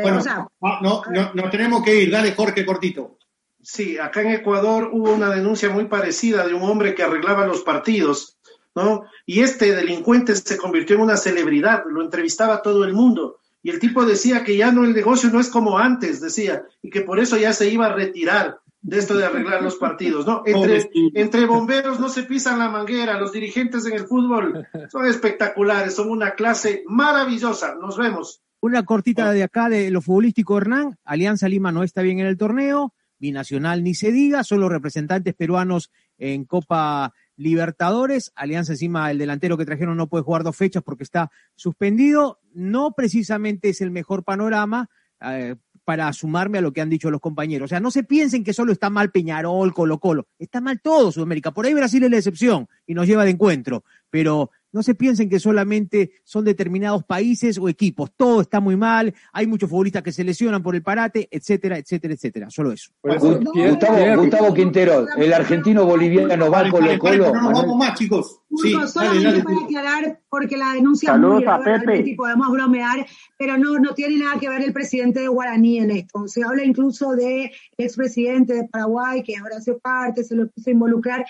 [0.00, 3.18] Bueno, ah, no, no, no tenemos que ir, dale Jorge cortito.
[3.60, 7.62] Sí, acá en Ecuador hubo una denuncia muy parecida de un hombre que arreglaba los
[7.62, 8.38] partidos,
[8.74, 9.04] ¿no?
[9.26, 13.40] Y este delincuente se convirtió en una celebridad, lo entrevistaba todo el mundo.
[13.62, 16.90] Y el tipo decía que ya no, el negocio no es como antes, decía, y
[16.90, 20.42] que por eso ya se iba a retirar de esto de arreglar los partidos, ¿no?
[20.44, 25.94] Entre, entre bomberos no se pisan la manguera, los dirigentes en el fútbol son espectaculares,
[25.94, 27.76] son una clase maravillosa.
[27.80, 28.42] Nos vemos.
[28.60, 30.98] Una cortita de acá de lo futbolístico, Hernán.
[31.04, 32.92] Alianza Lima no está bien en el torneo,
[33.22, 38.32] Binacional ni se diga, solo representantes peruanos en Copa Libertadores.
[38.34, 42.40] Alianza encima, el delantero que trajeron no puede jugar dos fechas porque está suspendido.
[42.52, 44.88] No precisamente es el mejor panorama.
[45.20, 47.66] Eh, para sumarme a lo que han dicho los compañeros.
[47.66, 50.28] O sea, no se piensen que solo está mal Peñarol, Colo Colo.
[50.38, 51.50] Está mal todo Sudamérica.
[51.50, 53.84] Por ahí Brasil es la excepción y nos lleva de encuentro.
[54.10, 58.10] Pero no se piensen que solamente son determinados países o equipos.
[58.16, 59.14] Todo está muy mal.
[59.32, 62.50] Hay muchos futbolistas que se lesionan por el parate, etcétera, etcétera, etcétera.
[62.50, 62.90] Solo eso.
[63.02, 67.32] Gustavo, Gustavo Quintero, el argentino boliviano va Colo Colo.
[67.34, 68.40] No vamos más, chicos.
[68.62, 72.14] Sí, solamente para aclarar, porque la denuncia Saludos a Pepe.
[72.16, 73.06] podemos bromear,
[73.38, 76.28] pero no, no tiene nada que ver el presidente de Guaraní en esto.
[76.28, 81.24] Se habla incluso de expresidente de Paraguay, que ahora hace parte, se lo quiso involucrar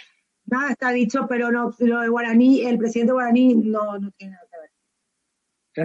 [0.47, 4.47] nada está dicho, pero no, lo de Guaraní, el presidente Guaraní no, no tiene nada
[4.51, 4.71] que ver.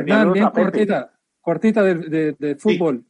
[0.01, 3.05] Hernán, bien cortita, cortita de, de, fútbol,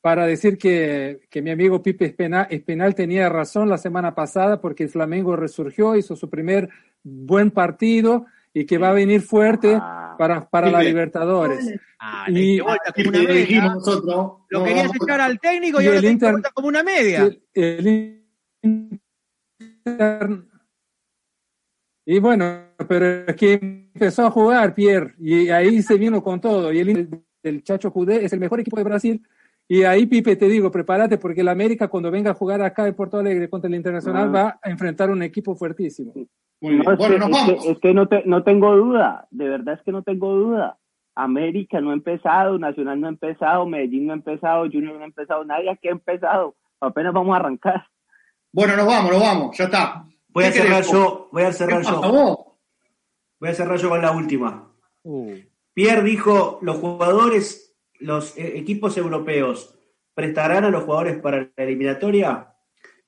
[0.00, 4.84] para decir que, que, mi amigo Pipe Espinal, Espinal tenía razón la semana pasada porque
[4.84, 6.70] el Flamengo resurgió, hizo su primer
[7.02, 10.14] buen partido y que va a venir fuerte ah.
[10.18, 11.74] para, para la Libertadores.
[11.98, 13.74] Ah, y una media.
[13.74, 17.24] Nosotros, lo querías echar al técnico y, y ahora te Inter, como una media.
[17.24, 18.24] El, el
[18.62, 20.49] Inter
[22.06, 22.44] y bueno,
[22.88, 23.54] pero es que
[23.94, 26.72] empezó a jugar Pierre y ahí se vino con todo.
[26.72, 29.22] Y el, el Chacho Judé es el mejor equipo de Brasil.
[29.68, 32.94] Y ahí, Pipe, te digo, prepárate porque el América cuando venga a jugar acá en
[32.94, 34.32] Porto Alegre contra el Internacional ah.
[34.32, 36.12] va a enfrentar un equipo fuertísimo.
[36.60, 40.76] No, es, que, no, te, no tengo duda, de verdad es que no tengo duda.
[41.14, 45.06] América no ha empezado, Nacional no ha empezado, Medellín no ha empezado, Junior no ha
[45.06, 46.56] empezado, nadie aquí ha empezado.
[46.80, 47.86] Apenas vamos a arrancar.
[48.52, 50.04] Bueno, nos vamos, nos vamos, ya está.
[50.32, 52.56] Voy a cerrar yo, voy a cerrar yo.
[53.40, 54.70] Voy a cerrar yo con la última.
[55.02, 55.34] Uh.
[55.72, 59.74] Pierre dijo, los jugadores, los eh, equipos europeos,
[60.14, 62.54] ¿prestarán a los jugadores para la eliminatoria?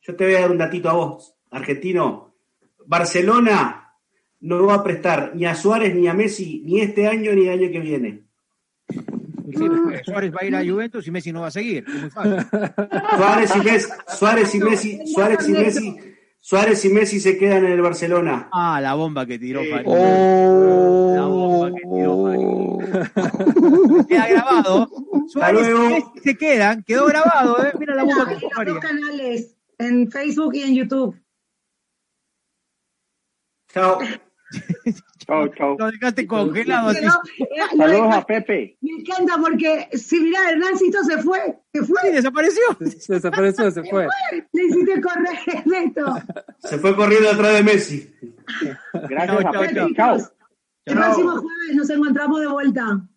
[0.00, 2.34] Yo te voy a dar un datito a vos, argentino.
[2.86, 3.94] Barcelona
[4.40, 7.60] no va a prestar ni a Suárez ni a Messi ni este año ni el
[7.60, 8.22] año que viene.
[10.04, 11.84] Suárez va a ir a Juventus y Messi no va a seguir.
[13.16, 16.11] Suárez y Messi, Suárez y Messi, Suárez y Messi
[16.44, 18.48] Suárez y Messi se quedan en el Barcelona.
[18.50, 22.18] Ah, la bomba que tiró eh, oh, La bomba que tiró
[24.08, 24.90] Queda grabado.
[25.28, 26.82] Suárez y Messi se quedan.
[26.82, 27.72] Quedó grabado, ¿eh?
[27.78, 31.16] Mira la bomba que tiró dos canales, en Facebook y en YouTube.
[33.72, 34.00] Chao.
[35.26, 35.76] Chao, chao.
[35.78, 36.92] Lo dejaste congelado.
[37.76, 38.76] Saludos a Pepe.
[38.80, 41.38] Me encanta porque, si mirá, Hernancito se fue.
[41.72, 42.00] Se fue.
[42.02, 42.62] Sí, desapareció.
[42.98, 44.08] Se desapareció, se, fue.
[44.52, 46.16] Le hiciste correr, Neto.
[46.58, 48.14] Se fue corriendo atrás de Messi.
[49.08, 49.94] Gracias a Pepe.
[49.94, 50.18] Chao.
[50.84, 53.08] El próximo jueves nos encontramos de vuelta.